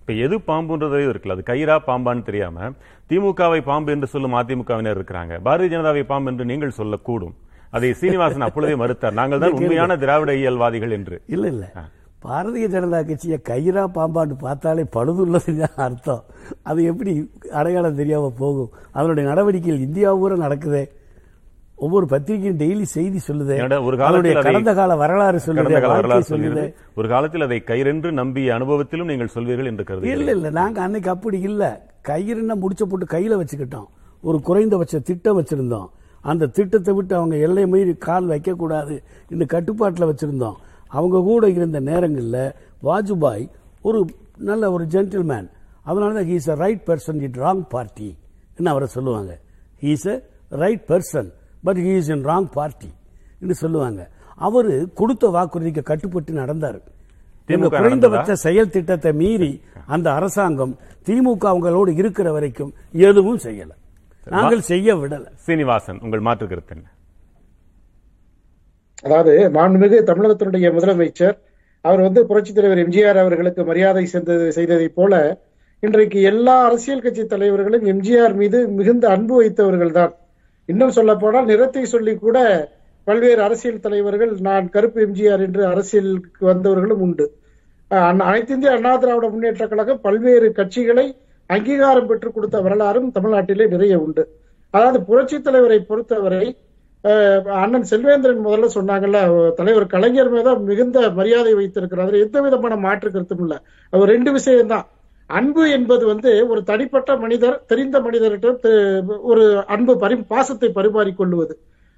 [0.00, 2.70] இப்ப எது பாம்புன்றதே இருக்குல்ல அது கயிறா பாம்பான்னு தெரியாம
[3.10, 5.34] திமுகவை பாம்பு என்று சொல்லும் அதிமுகவினர் இருக்கிறாங்க.
[5.46, 7.34] பாரதிய ஜனதாவை பாம்பு என்று நீங்கள் சொல்லக்கூடும்.
[7.76, 9.18] அதை சீனிவாசன் அப்பொழுதே மறுத்தார்.
[9.20, 11.16] நாங்கள் தான் உண்மையான திராவிட இயல்வாதிகள் என்று.
[11.34, 11.64] இல்ல இல்ல.
[12.26, 16.22] பாரதிய ஜனதா கட்சியை கயிறா பாம்பான்னு பார்த்தாலே பழுதுள்ளதுன்னு அர்த்தம்.
[16.70, 17.12] அது எப்படி
[17.60, 18.70] அடையாளம் தெரியாம போகும்?
[18.98, 20.84] அதனுடைய நடவடிக்கைகள் இந்தியா பூரா நடக்குதே.
[21.78, 23.56] ஒவ்வொரு பத்திரிகையும் டெய்லி செய்தி சொல்லுதே.
[23.88, 26.66] ஒரு காலத்தில் கடந்த கால வரலாறு சொல்லுதே வரலாறு சொல்லுதே.
[26.98, 30.30] ஒரு காலத்தில் அதை கயிறென்று நம்பிய அனுபவத்திலும் நீங்கள் சொல்வீர்கள் என்று இல்ல கருதுகிறேன்.
[30.36, 31.62] இல்ல நாங்க அன்னைக்கு அப்படி இல்ல.
[32.10, 33.88] கயிறுன்னா முடிச்ச போட்டு கையில வச்சுக்கிட்டோம்.
[34.22, 35.88] ஒரு குறைந்தபட்ச திட்டம் வச்சிருந்தோம்.
[36.24, 38.94] அந்த திட்டத்தை விட்டு அவங்க எல்லை மீறி கால் வைக்க கூடாது
[39.30, 40.56] இந்த கட்டுப்பாட்டில் வச்சிருந்தோம்.
[40.90, 42.38] அவங்க கூட இருந்த நேரங்கள்ல
[42.82, 43.44] வாஜ்பாய்
[43.82, 43.98] ஒரு
[44.38, 45.48] நல்ல ஒரு ஜென்டில்மேன்
[45.82, 48.10] அதனால தான் he's a right person it wrong party
[48.72, 49.32] அவரை சொல்லுவாங்க?
[49.82, 50.16] He's a
[50.62, 51.28] right person
[51.64, 52.90] but he is in wrong party
[53.42, 54.00] என்று சொல்லுவாங்க.
[54.46, 56.78] அவரு கொடுத்த வாக்குறுதிக்கு கட்டுப்பட்டு நடந்தார்.
[57.74, 59.52] குறைந்தபட்ச செயல் திட்டத்தை மீறி
[59.94, 60.74] அந்த அரசாங்கம்
[61.06, 62.70] திமுக அவங்களோடு இருக்கிற வரைக்கும்
[63.08, 63.70] எதுவும் செய்யல.
[64.26, 65.24] நாங்கள் செய்ய விடல.
[65.46, 66.86] சீனிவாசன் உங்கள் மாற்று கருத்து என்ன?
[69.04, 71.36] அதாவது மாண்புமிகு தமிழகத்தினுடைய முதலமைச்சர்
[71.84, 75.14] அவர் வந்து புரட்சித் தலைவர் எம்ஜிஆர் அவர்களுக்கு மரியாதை செய்தது செய்ததைப் போல
[75.82, 80.12] இன்றைக்கு எல்லா அரசியல் கட்சி தலைவர்களும் எம்ஜிஆர் மீது மிகுந்த அன்பு வைத்தவர்கள் தான்
[80.68, 82.38] இன்னும் சொல்ல போனால் நிறத்தை சொல்லி கூட
[83.06, 87.26] பல்வேறு அரசியல் தலைவர்கள் நான் கருப்பு எம்ஜிஆர் என்று அரசியலுக்கு வந்தவர்களும் உண்டு.
[88.26, 91.06] அனைத்து இந்திய அண்ணா திராவிட முன்னேற்ற கழகம் பல்வேறு கட்சிகளை
[91.50, 94.22] அங்கீகாரம் பெற்றுக் கொடுத்த வரலாறும் தமிழ்நாட்டிலே நிறைய உண்டு.
[94.74, 96.46] அதாவது புரட்சித் தலைவரை பொறுத்தவரை
[97.62, 99.18] அண்ணன் செல்வேந்திரன் முதல்ல சொன்னாங்கல்ல
[99.58, 102.14] தலைவர் கலைஞர் மீத மிகுந்த மரியாதை வைத்திருக்கிறார்.
[102.24, 103.54] எந்த விதமான மாற்று கருத்தும் இல்ல.
[103.92, 104.86] அவர் ரெண்டு விஷயம்தான்.
[105.30, 108.72] அன்பு என்பது வந்து ஒரு தனிப்பட்ட மனிதர் தெரிந்த மனிதர்கிட்ட
[109.22, 111.54] ஒரு அன்பு பரி பாசத்தை பரிமாறிக்கொள்வது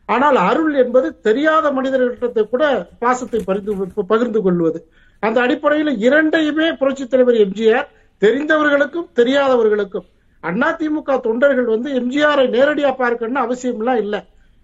[0.09, 2.65] ஆனால் அருள் என்பது தெரியாத மனிதர்களிடத்தை கூட
[2.99, 3.73] பாசத்தை பரிந்து
[4.13, 4.79] பகிர்ந்து கொள்வது.
[5.23, 7.89] அந்த அடிப்படையில் இரண்டையுமே புரட்சித் தலைவர் எம்ஜிஆர்
[8.23, 10.07] தெரிந்தவர்களுக்கும் தெரியாதவர்களுக்கும்.
[10.45, 14.17] அண்ணா திமுக தொண்டர்கள் வந்து எம்ஜிஆரை நேரடியா பார்க்கணும்னு அவசியம் எல்லாம் இல்ல.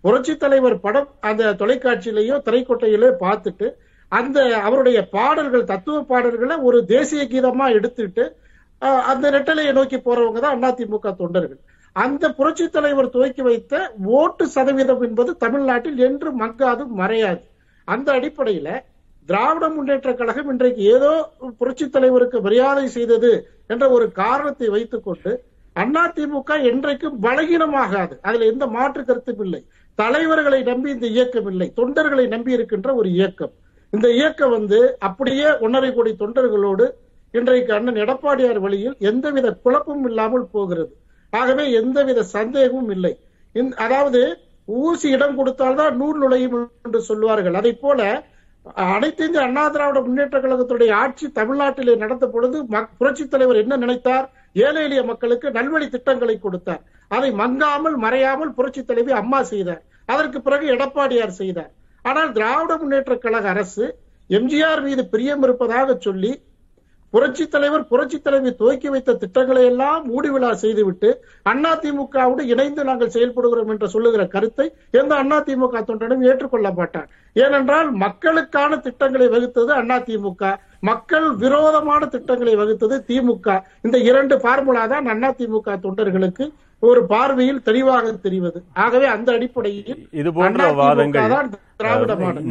[0.05, 3.67] புரட்சித் தலைவர் படம் அந்த தொலைக்காட்சியிலேயோ திரைக்கோட்டையிலோ பார்த்துட்டு
[4.13, 8.25] அந்த அவருடைய பாடல்கள் தத்துவ பாடல்களை ஒரு தேசிய கீதமா எடுத்துட்டு
[9.11, 11.61] அந்த நெட்டலையை நோக்கி போறவங்க தான் அதிமுக தொண்டர்கள்.
[11.97, 13.83] அந்த புரட்சி தலைவர் துவக்கி வைத்த
[14.19, 17.45] ஓட்டு சதவீதம் என்பது தமிழ்நாட்டில் என்று மங்காது மறையாது.
[17.89, 18.69] அந்த அடிப்படையில
[19.29, 21.11] திராவிட முன்னேற்ற கழகம் இன்றைக்கு ஏதோ
[21.61, 23.33] புரட்சி தலைவருக்கு மரியாதை செய்தது
[23.73, 25.33] என்ற ஒரு காரணத்தை வைத்துக்கொண்டு
[25.77, 28.15] அதிமுக என்றைக்கும் பலகீனமாகாது.
[28.27, 29.61] அதுல எந்த மாற்று கருத்தும் இல்லை.
[29.99, 31.69] தலைவர்களை நம்பி இந்த இயக்கம் இல்லை.
[31.79, 33.53] தொண்டர்களை நம்பி இருக்கின்ற ஒரு இயக்கம்.
[33.93, 36.87] இந்த இயக்கம் வந்து அப்படியே ஒன்றரை கோடி தொண்டர்களோடு
[37.35, 40.93] இன்றைக்கு அண்ணன் எடப்பாடியார் வழியில் எந்தவித குழப்பமும் இல்லாமல் போகிறது.
[41.33, 43.13] ஆகவே எந்தவித சந்தேகமும் இல்லை.
[43.85, 44.21] அதாவது
[44.69, 46.57] ஊசி இடம் கொடுத்தால்தான் நூல் நுழையும்
[46.87, 48.01] என்று சொல்வார்கள் அதை போல
[48.95, 54.27] அனைத்து இந்திய அண்ணா திராவிட முன்னேற்ற கழகத்துடைய ஆட்சி தமிழ்நாட்டிலே நடந்த பொழுது புரட்சி புரட்சித் தலைவர் என்ன நினைத்தார்?
[54.65, 56.83] ஏழை எளிய மக்களுக்கு நல்வழி திட்டங்களை கொடுத்தார்.
[57.11, 59.83] அதை மங்காமல் மறையாமல் புரட்சித் தலைவி அம்மா செய்தார்.
[60.09, 61.73] அதற்கு பிறகு எடப்பாடியார் செய்தார்.
[62.05, 63.85] ஆனால் திராவிட முன்னேற்ற கழக அரசு
[64.31, 66.33] எம்ஜிஆர் மீது பிரியம் இருப்பதாக சொல்லி
[67.13, 71.09] புரட்சி தலைவர் புரட்சி தலைவி துவக்கி வைத்த திட்டங்களை எல்லாம் மூடி விழா செய்துவிட்டு
[71.73, 74.67] அதிமுகவோடு இணைந்து நாங்கள் செயல்படுகிறோம் என்று சொல்லுகிற கருத்தை
[75.01, 77.11] எந்த அதிமுக தொண்டனும் ஏற்றுக்கொள்ள மாட்டார்.
[77.37, 80.51] ஏனென்றால் மக்களுக்கான திட்டங்களை வகுத்தது அதிமுக
[80.89, 83.49] மக்கள் விரோதமான திட்டங்களை வகுத்தது திமுக.
[83.87, 86.47] இந்த இரண்டு பார்முலா தான் அதிமுக தொண்டர்களுக்கு
[86.89, 88.59] ஒரு பார்வையில் தெளிவாக தெரிவது.
[88.85, 91.51] ஆகவே அந்த அடிப்படையில் இது போன்ற வாதங்கள்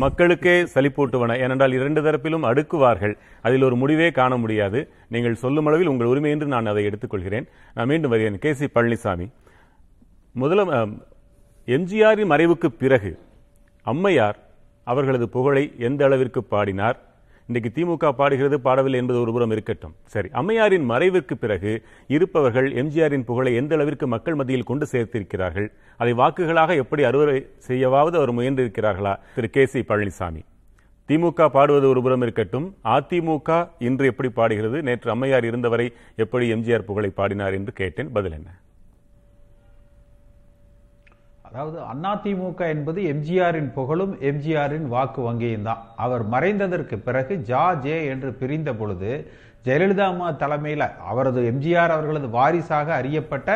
[0.03, 3.15] மக்களுக்கே சலிப்பூட்டுவன ஏனென்றால் இரண்டு தரப்பிலும் அடுக்குவார்கள்.
[3.47, 4.81] அதில் ஒரு முடிவே காண முடியாது.
[5.15, 7.47] நீங்கள் சொல்லும் அளவில் உங்கள் உரிமை என்று நான் அதை எடுத்துக்கொள்கிறேன்.
[7.75, 8.39] நான் மீண்டும் வருகிறேன்.
[8.45, 9.27] K C Palaniswami.
[10.43, 10.65] முதல
[11.77, 13.11] எம்ஜிஆரின் மறைவுக்கு பிறகு
[13.85, 14.39] அம்மையார்
[14.83, 16.99] அவர்களது புகழை எந்த அளவிற்கு பாடினார்?
[17.47, 19.95] இன்றைக்கு திமுக பாடுகிறது பாடவில்லை என்பது ஒருபுறம் இருக்கட்டும்.
[20.05, 25.71] சரி அம்மையாரின் மறைவிற்கு பிறகு இருப்பவர்கள் எம்ஜிஆரின் புகழை எந்த அளவிற்கு மக்கள் மத்தியில் கொண்டு சேர்த்திருக்கிறார்கள்?
[25.97, 29.19] அதை வாக்குகளாக எப்படி அறுவடை செய்யவாவது அவர் முயன்றிருக்கிறார்களா?
[29.35, 29.49] Thiru.
[29.49, 29.65] K.
[29.65, 29.79] C.
[29.79, 30.41] Palaniswami.
[31.07, 32.75] DMK பாடுவது ஒருபுறம் இருக்கட்டும்.
[32.83, 34.83] அதிமுக இன்று எப்படி பாடுகிறது?
[34.83, 38.11] நேற்று அம்மையார் இருந்தவரை எப்படி எம்ஜிஆர் புகழை பாடினார் என்று கேட்டேன்.
[38.11, 38.49] பதில் என்ன?
[41.51, 41.77] அதாவது
[42.11, 45.81] அதிமுக என்பது எம்ஜிஆரின் புகழும் எம்ஜிஆரின் வாக்கு வங்கியும் தான்.
[46.03, 49.09] அவர் மறைந்ததற்கு பிறகு ஜா ஜே என்று பிரிந்த பொழுது
[49.65, 53.49] ஜெயலலிதா அம்மா தலைமையில் அவரது எம்ஜிஆர் அவர்களது வாரிசாக அறியப்பட்ட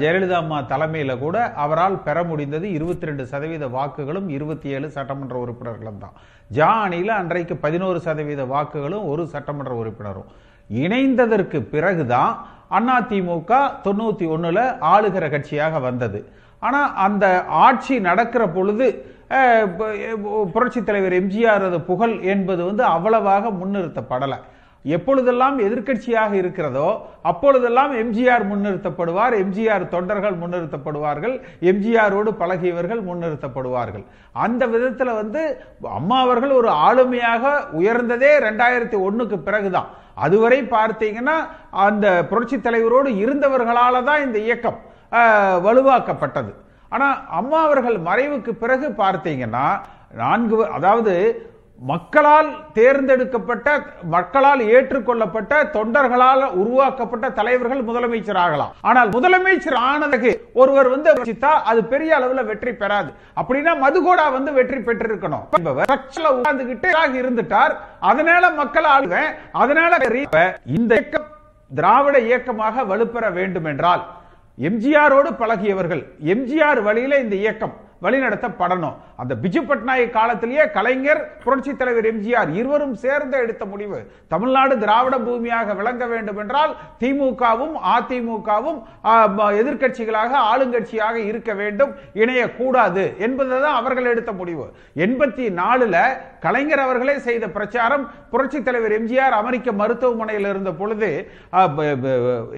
[0.00, 6.02] ஜெயலலிதா அம்மா தலைமையில் கூட அவரால் பெற முடிந்தது இருபத்தி ரெண்டு சதவீத வாக்குகளும் இருபத்தி ஏழு சட்டமன்ற உறுப்பினர்களும்
[6.02, 6.16] தான்.
[6.50, 10.28] ஜா அணியில் அன்றைக்கு பதினோரு சதவீத வாக்குகளும் ஒரு சட்டமன்ற உறுப்பினரும்.
[10.70, 12.32] இணைந்ததற்கு பிறகுதான்
[12.98, 13.52] அதிமுக
[13.86, 16.20] தொண்ணூற்றி ஒன்றில் ஆளுகிற கட்சியாக வந்தது.
[16.66, 17.26] ஆனால் அந்த
[17.66, 18.86] ஆட்சி நடக்கிற பொழுது
[19.78, 24.38] புரட்சி புரட்சித் தலைவர் எம்ஜிஆர் புகழ் என்பது வந்து அவ்வளவாக முன்னிறுத்தப்படலை.
[24.84, 26.88] எப்பொழுதெல்லாம் எதிர்க்கட்சியாக இருக்கிறதோ
[27.30, 31.34] அப்பொழுதெல்லாம் எம்ஜிஆர் முன்னிறுத்தப்படுவார் எம்ஜிஆர் தொண்டர்கள் முன்னிறுத்தப்படுவார்கள்
[31.70, 34.04] எம்ஜிஆரோடு பழகியவர்கள் முன்னிறுத்தப்படுவார்கள்.
[34.44, 35.42] அந்த விதத்தில் வந்து
[35.98, 39.90] அம்மா அவர்கள் ஒரு ஆளுமையாக உயர்ந்ததே ரெண்டாயிரத்தி ஒண்ணுக்கு பிறகுதான்.
[40.24, 41.36] அதுவரை பார்த்தீங்கன்னா
[41.88, 44.80] அந்த புரட்சி தலைவரோடு இருந்தவர்களால தான் இந்த இயக்கம்.
[45.66, 46.52] வலுவாக்கப்பட்டது.
[46.94, 47.08] ஆனா
[47.38, 49.66] அம்மா அவர்கள் மறைவுக்கு பிறகு பார்த்தீங்கன்னா
[50.20, 51.14] நான்கு அதாவது
[51.90, 53.68] மக்களால் தேர்ந்தெடுக்கப்பட்ட
[54.14, 58.74] மக்களால் ஏற்றுக்கொள்ளப்பட்ட தொண்டர்களால் உருவாக்கப்பட்ட தலைவர்கள் முதலமைச்சர் ஆகலாம்.
[58.88, 60.32] ஆனால் முதலமைச்சர் ஆனதுக்கு
[60.62, 63.10] ஒருவர் வந்து யோசித்தா அது பெரிய அளவுல வெற்றி பெறாது.
[63.40, 65.44] அப்படின்னா மதுகோடா வந்து வெற்றி பெற்றிருக்கணும்.
[66.36, 66.92] உட்கார்ந்துகிட்டே
[67.22, 67.74] இருந்துட்டார்.
[68.12, 69.30] அதனால மக்கள் ஆளுவேன்
[69.64, 69.92] அதனால
[70.78, 71.28] இந்த இயக்கம்
[71.70, 74.04] திராவிட இயக்கமாக வலுப்பெற வேண்டும் என்றால்
[74.58, 78.94] எம்ஜிஆரோடு பழகியவர்கள் எம்ஜிஆர் வழியில இந்த இயக்கம் வழிநடத்தப்படணும்.
[79.16, 83.98] அந்த பிஜு பட்நாயக் காலத்திலேயே கலைஞர் புரட்சி தலைவர் எம்ஜிஆர் இருவரும் சேர்ந்து எடுத்த முடிவு
[84.30, 86.72] தமிழ்நாடு திராவிட பூமியாக விளங்க வேண்டும் என்றால்
[87.02, 88.78] திமுகவும் அதிமுகவும்
[89.60, 91.92] எதிர்க்கட்சிகளாக ஆளுங்கட்சியாக இருக்க வேண்டும்
[92.22, 94.66] இணையக்கூடாது என்பதுதான் அவர்கள் எடுத்த முடிவு.
[95.04, 95.96] எண்பத்தி நாலுல
[96.40, 101.12] கலைஞர் அவர்களே செய்த பிரச்சாரம் புரட்சி தலைவர் எம்ஜிஆர் அமெரிக்க மருத்துவமனையில் இருந்த பொழுது
[101.54, 101.80] அஹ்,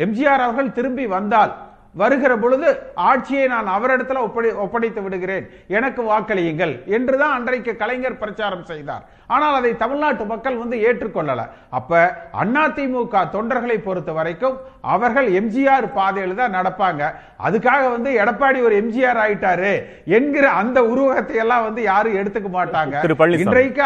[0.05, 1.55] எம்ஜிஆர் அவர்கள் திரும்பி வந்தால்
[2.03, 2.68] வருகிற பொழுது
[3.09, 5.45] ஆட்சியை நான் அவரிடத்துல ஒப்படை ஒப்படைத்து விடுகிறேன்.
[5.76, 9.05] எனக்கு வாக்களியுங்கள் என்றுதான் அன்றைக்கு கலைஞர் பிரச்சாரம் செய்தார்.
[9.34, 11.42] ஆனால் அதை தமிழ்நாட்டு மக்கள் வந்து ஏற்றுக்கொள்ளல.
[11.78, 12.01] அப்ப
[12.42, 14.57] அதிமுக தொண்டர்களை பொறுத்த வரைக்கும்
[14.95, 17.03] அவர்கள் எம்ஜிஆர் பாதையில தான் நடப்பாங்க.
[17.47, 19.72] அதுக்காக வந்து எடப்பாடி ஒரு எம்ஜிஆர் ஆயிட்டாரு
[20.18, 22.95] என்கிற அந்த உருவகத்தை எல்லாம் வந்து யாரும் எடுத்துக்க மாட்டாங்க.
[23.45, 23.82] இன்றைக்கு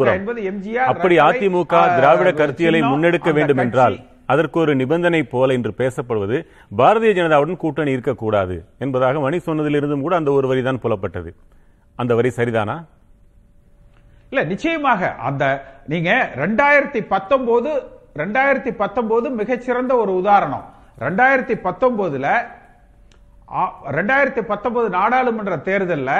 [0.00, 0.18] புறம்.
[0.20, 6.36] என்பது எம்ஜிஆர் அப்படி அதிமுக திராவிட கருத்தியலை முன்னெடுக்க வேண்டும் என்றால் அதற்கு ஒரு நிபந்தனை போல என்று பேசப்படுவது
[6.78, 11.30] பாரதிய ஜனதாவுடன் கூட்டணி இருக்கக்கூடாது என்பதாக மணி சொன்னதிலிருந்தும் கூட அந்த ஒரு வரிதான் புலப்பட்டது.
[11.96, 12.76] அந்த வரி சரிதானா?
[14.30, 15.44] இல்ல நிச்சயமாக அந்த
[15.86, 17.72] நீங்க ரெண்டாயிரத்தி பத்தொன்பது
[18.22, 20.64] ரெண்டாயிரத்தி பத்தொன்பது மிகச்சிறந்த ஒரு உதாரணம்.
[20.98, 22.26] ரெண்டாயிரத்தி பத்தொன்பதுல
[23.96, 26.10] ரெண்டாயிரத்தி பத்தொன்பது நாடாளுமன்ற தேர்தல்ல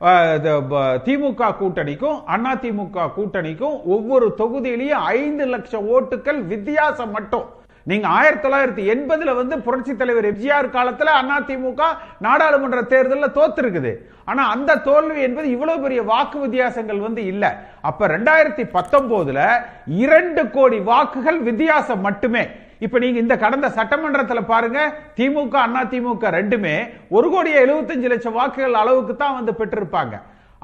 [0.00, 7.46] திமுக கூட்டணிக்கும் அண்ணா திமுக கூட்டணிக்கும் ஒவ்வொரு தொகுதியிலையும் ஐந்து லட்சம் ஓட்டுகள் வித்தியாசம் மட்டும்.
[7.90, 11.82] நீங்க ஆயிரத்தி தொள்ளாயிரத்தி எண்பதுல வந்து புரட்சி தலைவர் எம்ஜிஆர் காலத்துல அண்ணா திமுக
[12.26, 13.92] நாடாளுமன்ற தேர்தலில் தோத்துருக்குது.
[14.24, 17.44] ஆனா அந்த தோல்வி என்பது இவ்வளவு பெரிய வாக்கு வித்தியாசங்கள் வந்து இல்ல.
[17.80, 19.40] அப்ப ரெண்டாயிரத்தி பத்தொன்பதுல
[19.86, 22.44] இரண்டு கோடி வாக்குகள் வித்தியாசம் மட்டுமே.
[22.84, 24.80] இப்ப நீங்க இந்த கடந்த சட்டமன்றத்துல பாருங்க
[25.18, 26.76] திமுக அண்ணா திமுக ரெண்டுமே
[27.18, 30.16] ஒரு கோடியே எழுபத்தஞ்சு லட்சம் வாக்குகள் அளவுக்கு தான் வந்து பெற்றிருப்பாங்க.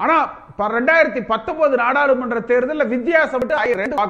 [0.03, 0.15] ஆனா
[0.75, 3.43] ரெண்டாயிரத்தி பத்தொன்பது நாடாளுமன்ற தேர்தலில் வித்தியாசம்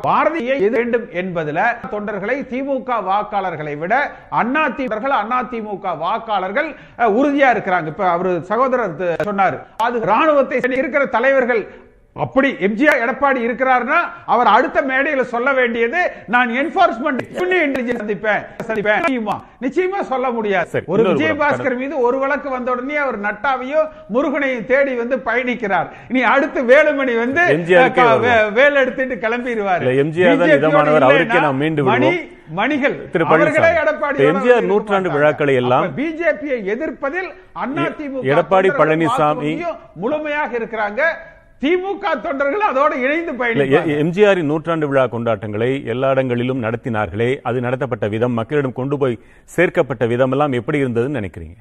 [0.05, 1.59] பாரதியை எது வேண்டும் என்பதுல
[1.93, 3.93] தொண்டர்களை திமுக வாக்காளர்களை விட
[4.41, 6.69] அண்ணா திமுக அண்ணா திமுக வாக்காளர்கள்
[7.19, 7.87] உறுதியா இருக்கிறாங்க.
[7.93, 8.95] இப்ப அவரு சகோதரர்
[9.29, 9.57] சொன்னார்.
[9.87, 11.61] அது ராணுவத்தை இருக்கிற தலைவர்கள்
[12.15, 17.21] அப்படி எம்ஜிஆர் எடப்பாடி இருக்கிறார்னா அவர் அடுத்த மேடையில சொல்ல வேண்டியது நான் என்போர்ஸ்மெண்ட்
[17.65, 18.43] இன்டெலிஜென்ஸ் சந்திப்பேன்.
[18.67, 19.01] சந்திப்பேன்.
[19.61, 20.01] நிச்சயமா.
[20.01, 20.69] சொல்ல முடியாது.
[20.85, 25.87] ஒரு விஜயபாஸ்கர் மீது ஒரு வழக்கு வந்த உடனே அவர் நட்டாவையும் முருகனையும் தேடி வந்து பயணிக்கிறார்.
[26.09, 27.41] இனி அடுத்து வேலுமணி வந்து
[28.59, 29.83] வேல் எடுத்துட்டு கிளம்பிடுவார்.
[30.03, 30.31] எம்ஜிஆர்
[31.91, 32.13] மணி.
[32.59, 32.95] மணிகள்.
[34.29, 35.09] எம்ஜிஆர் நூற்றாண்டு.
[35.09, 37.29] விழாக்களை எல்லாம் பிஜேபியை எதிர்ப்பதில்
[37.63, 39.51] அண்ணா திமுக எடப்பாடி பழனிசாமி
[39.95, 41.01] முழுமையாக இருக்கிறாங்க.
[41.63, 43.31] திமுக தொண்டர்கள் அதோட இணைந்து
[43.71, 50.05] எ- எம்ஜிஆரின் நூற்றாண்டு விழா கொண்டாட்டங்களை எல்லா இடங்களிலும் நடத்தினார்களே அது நடத்தப்பட்ட விதம் மக்களிடம் கொண்டு போய் சேர்க்கப்பட்ட
[50.05, 51.59] விதம் எல்லாம் எப்படி இருந்ததுன்னு நினைக்கிறீங்க?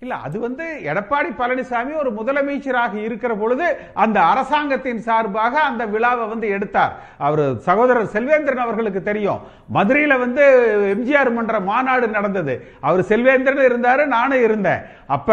[0.00, 6.48] இல்ல அது வந்து எடப்பாடி பழனிசாமி ஒரு முதலமைச்சராக இருக்கிற பொழுது அந்த அரசாங்கத்தின் சார்பாக அந்த விழாவை வந்து
[6.48, 6.92] எடுத்தார்.
[7.18, 9.40] அவர் சகோதரர் செல்வேந்திரன் அவர்களுக்கு தெரியும்.
[9.74, 10.44] மதுரையில வந்து
[10.96, 12.54] எம்ஜிஆர் மன்ற மாநாடு நடந்தது.
[12.80, 14.82] அவர் செல்வேந்திரன் இருந்தாரு நானும் இருந்தேன்.
[15.06, 15.30] அப்ப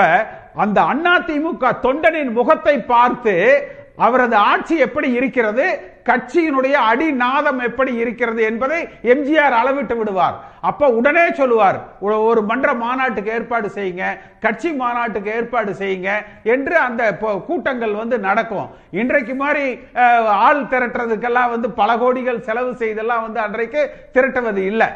[0.55, 5.91] அந்த அண்ணா திமுக தொண்டனின் முகத்தை பார்த்து அவரது ஆட்சி எப்படி இருக்கிறது?
[6.03, 10.39] கட்சியினுடைய அடிநாதம் எப்படி இருக்கிறது என்பதை எம்ஜிஆர் அளவிட்டு விடுவார்.
[10.61, 14.03] அப்ப உடனே சொல்லுவார் "ஒரு- மன்ற மாநாட்டுக்கு ஏற்பாடு செய்யுங்க
[14.39, 16.09] கட்சி மாநாட்டுக்கு ஏற்பாடு செய்யுங்க
[16.43, 18.69] என்று அந்த கூட்டங்கள் வந்து நடக்கும்.
[18.91, 19.79] இன்றைக்கு மாதிரி
[20.25, 24.87] ஆள் திரட்டுறதுக்கெல்லாம் வந்து பல கோடிகள் செலவு செய்தெல்லாம் வந்து அன்றைக்கு திரட்டுவது இல்லை.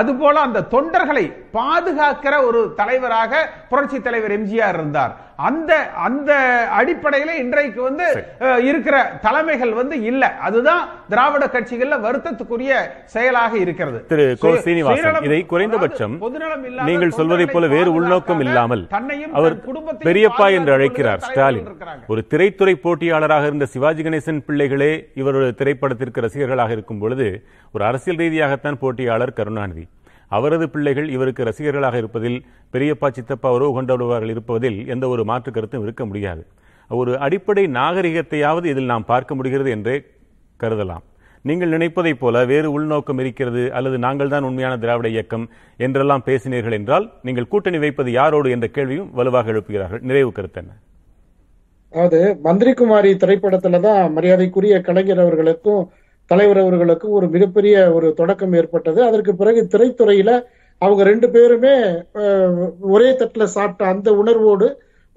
[0.00, 5.14] அதுபோல அந்த தொண்டர்களை பாதுகாக்கிற ஒரு தலைவராக புரட்சி தலைவர் எம்ஜிஆர் இருந்தார்.
[5.38, 5.72] அந்த
[6.06, 6.30] அந்த
[6.78, 8.06] அடிப்படையில இன்றைக்கு வந்து
[8.68, 10.22] இருக்கிற தலைமைகள் வந்து இல்ல.
[10.46, 10.82] அதுதான்
[11.12, 12.72] திராவிட கட்சிகள்ல வருத்தத்துக்குரிய
[13.14, 13.98] செயலாக இருக்கிறது.
[14.12, 16.14] திரு கோ சீனிவாசன் இதை குறைந்தபட்சம்
[16.88, 19.56] நீங்கள் சொல்வதைப் போல வேறு உள்நோக்கம் இல்லாமல் தன்னையும் அவர்
[20.08, 21.68] பெரியப்பா என்று அழைக்கிறார் ஸ்டாலின்.
[22.12, 27.28] ஒரு திரைத்துறை போட்டியாளராக இருந்த சிவாஜி கணேசன் பிள்ளைகளே இவருடைய திரைப்படத்திற்கு ரசிகர்களாக இருக்கும் பொழுது
[27.74, 29.84] ஒரு அரசியல் ரீதியாகத்தான் போட்டியாளர் கருணாநிதி.
[30.30, 32.38] அவரது பிள்ளைகள் இவருக்கு ரசிகர்களாக இருப்பதில்
[32.74, 36.42] பெரியப்பா சித்தப்பா உறவு கொண்டவர்கள் இருப்பதில் எந்த ஒரு மாற்று கருத்தும் இருக்க முடியாது.
[36.90, 39.96] ஒரு அடிப்படை நாகரிகத்தையாவது இதில் நாம் பார்க்க முடிகிறது என்றே
[40.60, 41.04] கருதலாம்.
[41.44, 45.44] நீங்கள் நினைப்பதைப் போல வேறு உள்நோக்கம் இருக்கிறது அல்லது நாங்கள் தான் உண்மையான திராவிட இயக்கம்
[45.78, 50.02] என்றெல்லாம் பேசினீர்கள் என்றால் நீங்கள் கூட்டணி வைப்பது யாரோடு என்ற கேள்வியும் வலுவாக எழுப்புகிறார்கள்.
[50.10, 50.72] நிறைவு கருத்து என்ன?
[51.92, 55.82] அதாவது மந்திரிகுமாரி திரைப்படத்துலதான் மரியாதைக்குரிய கலைஞர் அவர்களுக்கும்
[56.30, 59.00] தலைவர் அவர்களுக்கும் ஒரு மிகப்பெரிய ஒரு தொடக்கம் ஏற்பட்டது.
[59.08, 60.30] அதற்கு பிறகு திரைத்துறையில
[60.82, 61.74] அவங்க ரெண்டு பேருமே
[62.94, 64.66] ஒரே தட்டுல சாப்பிட்ட அந்த உணர்வோடு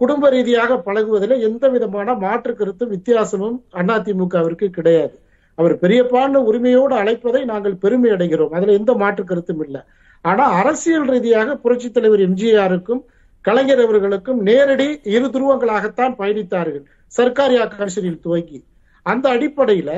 [0.01, 5.15] குடும்ப ரீதியாக பழகுவதில் எந்த விதமான மாற்று கருத்தும் வித்தியாசமும் அதிமுகவிற்கு கிடையாது.
[5.57, 8.53] அவர் பெரியப்பான்னு உரிமையோடு அழைப்பதை நாங்கள் பெருமை அடைகிறோம்.
[8.57, 9.81] அதுல எந்த மாற்று கருத்தும் இல்லை.
[10.25, 13.01] ஆனா அரசியல் ரீதியாக புரட்சி தலைவர் எம்ஜிஆருக்கும்
[13.45, 16.83] கலைஞர் அவர்களுக்கும் நேரடி இரு துருவங்களாகத்தான் பயணித்தார்கள்.
[17.17, 18.59] சர்க்காரியா கமிஷனில் துவங்கி.
[19.05, 19.91] அந்த அடிப்படையில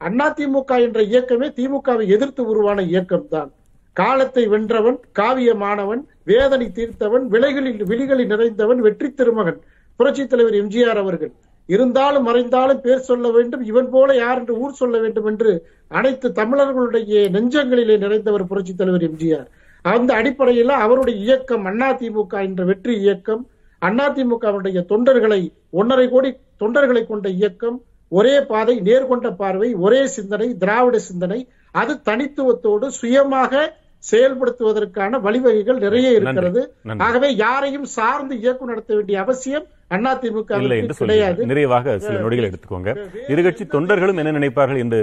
[0.00, 3.50] அண்ணா திமுக என்ற இயக்கமே திமுகவை எதிர்த்து உருவான இயக்கம் தான்
[3.96, 9.58] காலத்தை வென்றவன் காவியமானவன் வேதனை தீர்த்தவன் விலைகளில் விழிகளில் நிறைந்தவன் வெற்றி திருமகன்
[10.00, 11.32] புரட்சித் தலைவர் எம்ஜிஆர் அவர்கள்.
[11.68, 15.50] இருந்தாலும் மறைந்தாலும் பேர் சொல்ல வேண்டும் இவன் போல யார் என்று ஊர் சொல்ல வேண்டும் என்று
[15.90, 19.48] அனைத்து தமிழர்களுடைய நெஞ்சங்களிலே நிறைந்தவர் புரட்சித் தலைவர் எம்ஜிஆர்.
[19.84, 23.42] அந்த அடிப்படையில் அவருடைய இயக்கம் அதிமுக என்ற வெற்றி இயக்கம்
[23.82, 25.40] அதிமுகவுடைய தொண்டர்களை
[25.80, 26.30] ஒன்றரை கோடி
[26.62, 27.78] தொண்டர்களை கொண்ட இயக்கம்
[28.18, 31.40] ஒரே பாதை நேர்கொண்ட பார்வை ஒரே சிந்தனை திராவிட சிந்தனை.
[31.74, 33.62] அது தனித்துவத்தோடு சுயமாக
[34.04, 36.60] செயல்படுத்துவதற்கான வழிவகைகள் நிறைய இருக்கிறது.
[37.06, 41.36] ஆகவே யாரையும் சார்ந்து இயக்கம் நடத்த வேண்டிய அவசியம் அதிமுக இல்லை என்று கிடையாது.
[41.36, 42.90] சொல்லுங்கள் நிறைவாக சில நொடிகள் எடுத்துக்கோங்க.
[43.32, 45.00] இருகட்சி தொண்டர்களும் என்ன நினைப்பார்கள் என்று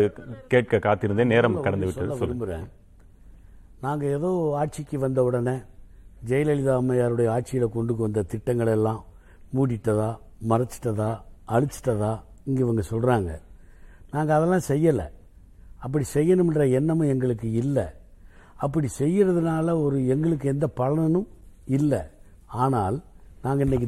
[0.54, 1.34] கேட்க காத்திருந்தேன்.
[1.36, 2.20] நேரம் கடந்து விட்டது.
[2.22, 2.68] விரும்புகிறேன்
[3.86, 4.30] நாங்கள் ஏதோ
[4.62, 5.58] ஆட்சிக்கு வந்த உடனே
[6.30, 9.02] ஜெயலலிதா அம்மையாருடைய ஆட்சியில் கொண்டு வந்த திட்டங்கள் எல்லாம்
[9.58, 10.10] மூடிட்டதா
[10.52, 11.12] மறைச்சிட்டதா
[11.56, 12.14] அழிச்சிட்டதா
[12.48, 13.32] இங்கே இவங்க சொல்கிறாங்க
[14.14, 15.08] நாங்கள் அதெல்லாம் செய்யலை.
[15.86, 17.86] அப்படி செய்யணுன்ற எண்ணமும் எங்களுக்கு இல்லை.
[18.66, 21.28] அப்படி செய்யறதுனால ஒரு எங்களுக்கு எந்த பலனும்
[21.78, 22.02] இல்லை.
[22.64, 22.98] ஆனால்
[23.46, 23.86] நாங்கள் இன்னைக்கு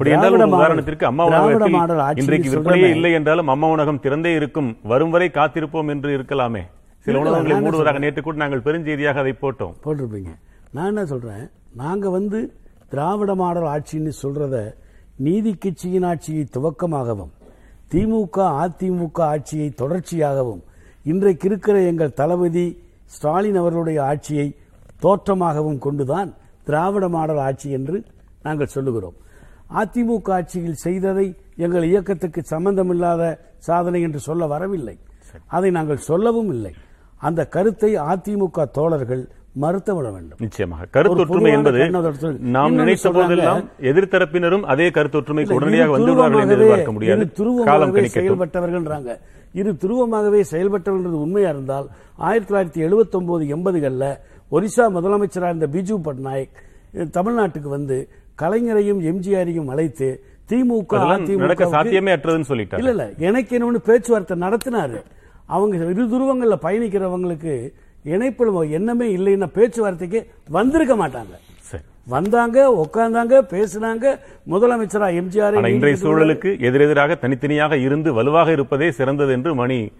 [2.53, 2.89] விற்பனையே.
[2.95, 4.69] இல்லை என்றாலும் அம்மா உணவகம் திறந்தே இருக்கும்.
[4.91, 6.63] வரும் வரை காத்திருப்போம் என்று இருக்கலாமே.
[7.05, 7.99] சில உணவகங்களை மூடுவதாக?
[8.03, 9.73] நேற்று கூட நாங்கள் பெருஞ்செய்தியாக அதை போட்டோம்.
[9.85, 10.31] போட்டிருப்பீங்க.
[10.75, 11.43] நான் என்ன சொல்றேன்?
[11.81, 12.39] நாங்க வந்து
[12.93, 14.55] திராவிட மாடல் ஆட்சின்னு சொல்றத
[15.25, 17.33] நீதி கட்சியின் ஆட்சியை துவக்கமாகவும்
[17.91, 20.61] திமுக அதிமுக ஆட்சியை தொடர்ச்சியாகவும்
[21.03, 22.65] இன்றைக்கு இருக்கிற எங்கள் தளபதி
[23.05, 24.47] ஸ்டாலின் அவர்களுடைய ஆட்சியை
[25.03, 26.29] தோற்றமாகவும் கொண்டுதான்
[26.63, 27.97] திராவிட மாடல் ஆட்சி என்று
[28.43, 29.15] நாங்கள் சொல்லுகிறோம்.
[29.81, 31.25] அதிமுக ஆட்சியில் செய்ததை
[31.55, 33.23] எங்கள் இயக்கத்துக்கு சம்பந்தமில்லாத
[33.57, 34.95] சாதனை என்று சொல்ல வரவில்லை.
[35.47, 36.73] அதை நாங்கள் சொல்லவும் இல்லை.
[37.17, 39.23] அந்த கருத்தை அதிமுக தோழர்கள்
[39.55, 40.85] மறுத்துவிட வேண்டும் நிச்சயமாக.
[40.93, 41.89] கருத்தொற்றுமை என்பது
[42.39, 47.31] நாம் நினைத்த போதெல்லாம் எதிர்த்தரப்பினரும் அதே கருத்தொற்றுமைக்கு உடனடியாக வந்து எதிர்பார்க்க முடியாது.
[47.65, 49.17] காலம் செயல்பட்டவர்கள்ன்றாங்க.
[49.53, 54.15] இரு துருவமாகவே செயல்பட்டவர்கள் உண்மையா இருந்தால் ஆயிரத்தி தொள்ளாயிரத்தி எழுபத்தி ஒன்பது எண்பதுகள்ல
[54.51, 56.55] ஒரிசா முதலமைச்சராக இருந்த பிஜு பட்நாயக்
[56.93, 58.09] தமிழ்நாட்டுக்கு வந்து
[58.41, 62.77] கலைஞரையும் எம்ஜிஆரையும் அழைத்து திமுக அதிமுக சாத்தியமே அற்றதுன்னு சொல்லிட்டார்.
[62.77, 63.11] இல்ல இல்ல.
[63.17, 65.03] எனக்கு என்னன்னு பேச்சுவார்த்தை நடத்தினாரு.
[65.45, 67.73] அவங்க இரு துருவங்கள்ல பயணிக்கிறவங்களுக்கு
[68.03, 71.33] இணைப்பில் எண்ணமே இல்லைன்னா பேச்சுவார்த்தைக்கு வந்திருக்க மாட்டாங்க.
[71.59, 71.83] சரி.
[72.07, 74.05] வந்தாங்க உட்கார்ந்தாங்க பேசினாங்க.
[74.49, 79.91] முதலமைச்சரா எம்ஜிஆர் இன்றைய சூழலுக்கு எதிரெதிராக தனித்தனியாக இருந்து வலுவாக இருப்பதே சிறந்தது என்று மணி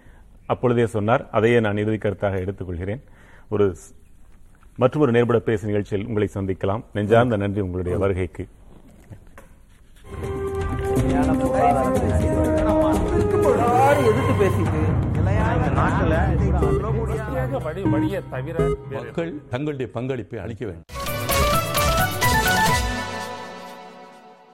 [0.46, 1.28] அப்பொழுதே சொன்னார்.
[1.30, 3.02] அதையே நான் இறுதி கருத்தாக எடுத்துக்கொள்கிறேன்.
[3.48, 3.76] ஒரு
[4.76, 6.82] மற்றொரு நேர்பட பேசு நிகழ்ச்சியில் உங்களை சந்திக்கலாம்.
[6.92, 8.46] நெஞ்சார்ந்த நன்றி உங்களுடைய வருகைக்கு.
[14.08, 14.82] எதிர்த்து பேசிட்டு
[15.78, 16.14] நாட்டுல
[17.70, 18.56] வழி வழியை தவிர
[18.90, 20.88] மக்கள் தங்களுடைய பங்களிப்பை அளிக்க வேண்டும்.